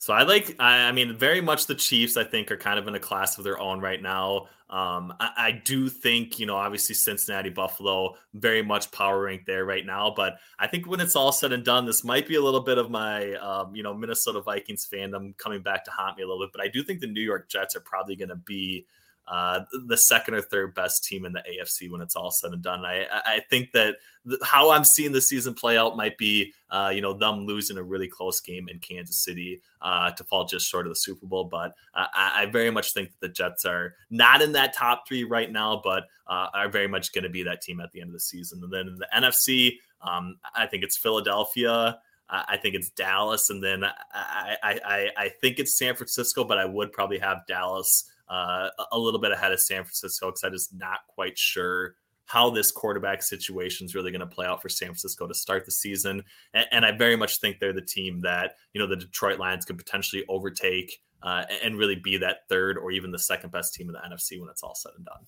So 0.01 0.15
I 0.15 0.23
like, 0.23 0.57
I, 0.59 0.91
mean, 0.93 1.15
very 1.15 1.43
much 1.43 1.67
the 1.67 1.75
Chiefs, 1.75 2.17
I 2.17 2.25
think, 2.25 2.51
are 2.51 2.57
kind 2.57 2.79
of 2.79 2.89
in 2.89 2.95
a 2.95 2.99
class 2.99 3.37
of 3.37 3.45
their 3.45 3.61
own 3.61 3.83
right 3.83 4.01
now. 4.01 4.47
Um, 4.71 5.13
I, 5.21 5.31
I, 5.37 5.63
do 5.63 5.91
think, 5.91 6.39
you 6.39 6.47
know, 6.47 6.57
obviously 6.57 6.95
Cincinnati, 6.95 7.51
Buffalo, 7.51 8.15
very 8.33 8.63
much 8.63 8.91
power 8.93 9.21
ranked 9.25 9.45
there 9.45 9.67
right 9.67 9.85
now. 9.85 10.11
But 10.17 10.39
I 10.59 10.69
think 10.69 10.87
when 10.87 11.01
it's 11.01 11.17
all 11.17 11.33
said 11.33 11.53
and 11.53 11.63
done, 11.63 11.85
this 11.85 12.03
might 12.03 12.27
be 12.27 12.37
a 12.37 12.41
little 12.41 12.63
bit 12.63 12.79
of 12.79 12.91
my, 12.91 13.35
um, 13.35 13.75
you 13.75 13.83
know, 13.83 13.93
Minnesota 13.93 14.41
Vikings 14.41 14.89
fandom 14.91 15.37
coming 15.37 15.61
back 15.61 15.85
to 15.85 15.91
haunt 15.91 16.17
me 16.17 16.23
a 16.23 16.27
little 16.27 16.47
bit. 16.47 16.53
But 16.55 16.63
I 16.63 16.69
do 16.69 16.83
think 16.83 17.01
the 17.01 17.07
New 17.07 17.21
York 17.21 17.51
Jets 17.51 17.77
are 17.77 17.81
probably 17.81 18.17
going 18.17 18.31
to 18.31 18.37
be 18.37 18.87
uh, 19.29 19.61
the 19.87 19.97
second 19.97 20.35
or 20.35 20.43
third 20.43 20.75
best 20.75 21.05
team 21.05 21.25
in 21.25 21.33
the 21.33 21.41
AFC 21.41 21.91
when 21.91 22.01
it's 22.01 22.17
all 22.17 22.31
said 22.31 22.53
and 22.53 22.63
done. 22.63 22.85
I, 22.85 23.07
I 23.11 23.41
think 23.49 23.71
that 23.73 23.97
how 24.43 24.71
I'm 24.71 24.85
seeing 24.85 25.13
the 25.13 25.21
season 25.21 25.55
play 25.55 25.79
out 25.79 25.97
might 25.97 26.19
be, 26.19 26.53
uh, 26.71 26.91
you 26.93 27.01
know, 27.01 27.13
them 27.13 27.47
losing 27.47 27.79
a 27.79 27.83
really 27.83 28.09
close 28.09 28.41
game 28.41 28.69
in 28.69 28.81
Kansas 28.81 29.23
City 29.25 29.63
uh, 29.83 30.11
to 30.11 30.25
fall 30.25 30.45
just 30.45 30.69
short 30.69 30.87
of 30.87 30.91
the 30.91 30.97
Super 30.97 31.27
Bowl. 31.27 31.45
But 31.45 31.75
I, 31.95 32.33
I, 32.39 32.47
very 32.47 32.71
much 32.71 32.93
think 32.93 33.11
that 33.11 33.21
the 33.21 33.33
Jets 33.33 33.65
are 33.65 33.95
not 34.11 34.43
in 34.43 34.53
that 34.53 34.75
top 34.75 35.07
three 35.07 35.25
right 35.25 35.51
now, 35.51 35.81
but 35.83 36.05
uh, 36.27 36.49
are 36.53 36.69
very 36.69 36.89
much 36.89 37.13
going 37.13 37.25
to 37.25 37.31
be 37.31 37.45
that 37.45 37.63
team 37.63 37.81
at 37.81 37.93
the 37.93 38.01
end 38.01 38.09
of 38.09 38.15
the 38.15 38.21
season. 38.21 38.61
And 38.63 38.73
then 38.73 38.89
in 38.89 38.97
the 38.97 39.09
NFC, 39.15 39.77
um, 40.03 40.39
I 40.55 40.67
think 40.67 40.83
it's 40.83 40.99
Philadelphia. 40.99 41.99
I 42.33 42.59
think 42.59 42.77
it's 42.77 42.91
Dallas, 42.91 43.51
and 43.51 43.61
then 43.61 43.83
I, 43.83 44.57
I, 44.63 45.11
I 45.17 45.29
think 45.41 45.59
it's 45.59 45.77
San 45.77 45.97
Francisco, 45.97 46.45
but 46.45 46.59
I 46.59 46.65
would 46.65 46.93
probably 46.93 47.19
have 47.19 47.39
Dallas 47.49 48.05
uh, 48.31 48.69
a 48.93 48.99
little 48.99 49.21
bit 49.21 49.33
ahead 49.33 49.53
of 49.53 49.61
San 49.61 49.83
Francisco 49.83 50.29
because 50.29 50.45
I'm 50.45 50.53
just 50.53 50.75
not 50.75 51.01
quite 51.09 51.37
sure 51.37 51.97
how 52.27 52.49
this 52.49 52.71
quarterback 52.71 53.25
situation 53.25 53.85
is 53.85 53.97
really 53.97 54.13
going 54.13 54.21
to 54.21 54.27
play 54.27 54.47
out 54.47 54.63
for 54.63 54.69
San 54.69 54.87
Francisco 54.87 55.27
to 55.27 55.35
start 55.35 55.65
the 55.65 55.73
season. 55.73 56.23
And, 56.55 56.65
and, 56.71 56.87
I 56.87 56.93
very 56.93 57.17
much 57.17 57.41
think 57.41 57.59
they're 57.59 57.73
the 57.73 57.83
team 57.83 58.21
that, 58.21 58.55
you 58.73 58.81
know, 58.81 58.87
the 58.87 58.95
Detroit 58.95 59.41
Lions 59.41 59.65
could 59.65 59.77
potentially 59.77 60.25
overtake 60.29 61.01
uh, 61.25 61.43
and 61.61 61.77
really 61.77 61.97
be 61.97 62.17
that 62.19 62.49
third 62.49 62.79
or 62.79 62.93
even 62.93 63.11
the 63.11 63.19
second 63.19 63.51
best 63.51 63.75
team 63.75 63.89
in 63.89 63.95
the 63.95 63.99
NFC 63.99 64.41
when 64.41 64.49
it's 64.49 64.63
all 64.63 64.77
said 64.77 64.93
and 64.97 65.05
done. 65.05 65.27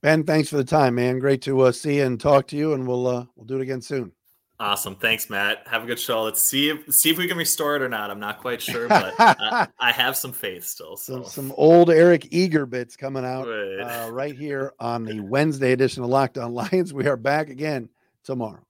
Ben, 0.00 0.24
thanks 0.24 0.48
for 0.48 0.56
the 0.56 0.64
time, 0.64 0.94
man. 0.94 1.18
Great 1.18 1.42
to 1.42 1.60
uh, 1.60 1.72
see 1.72 2.00
and 2.00 2.18
talk 2.18 2.48
to 2.48 2.56
you, 2.56 2.72
and 2.72 2.88
we'll 2.88 3.06
uh, 3.06 3.26
we'll 3.36 3.46
do 3.46 3.56
it 3.56 3.62
again 3.62 3.82
soon. 3.82 4.12
Awesome. 4.62 4.94
Thanks, 4.94 5.28
Matt. 5.28 5.66
Have 5.66 5.82
a 5.82 5.86
good 5.86 5.98
show. 5.98 6.22
Let's 6.22 6.48
see 6.48 6.68
if 6.68 6.94
see 6.94 7.10
if 7.10 7.18
we 7.18 7.26
can 7.26 7.36
restore 7.36 7.74
it 7.74 7.82
or 7.82 7.88
not. 7.88 8.12
I'm 8.12 8.20
not 8.20 8.40
quite 8.40 8.62
sure, 8.62 8.86
but 8.86 9.12
uh, 9.18 9.66
I 9.80 9.90
have 9.90 10.16
some 10.16 10.32
faith 10.32 10.64
still. 10.64 10.96
So. 10.96 11.24
Some, 11.24 11.24
some 11.24 11.52
old 11.56 11.90
Eric 11.90 12.28
Eager 12.30 12.64
bits 12.64 12.94
coming 12.94 13.24
out 13.24 13.48
right. 13.48 13.80
Uh, 13.80 14.10
right 14.12 14.36
here 14.36 14.72
on 14.78 15.02
the 15.02 15.18
Wednesday 15.18 15.72
edition 15.72 16.04
of 16.04 16.10
Locked 16.10 16.38
On 16.38 16.54
Lions. 16.54 16.94
We 16.94 17.08
are 17.08 17.16
back 17.16 17.50
again 17.50 17.88
tomorrow. 18.22 18.64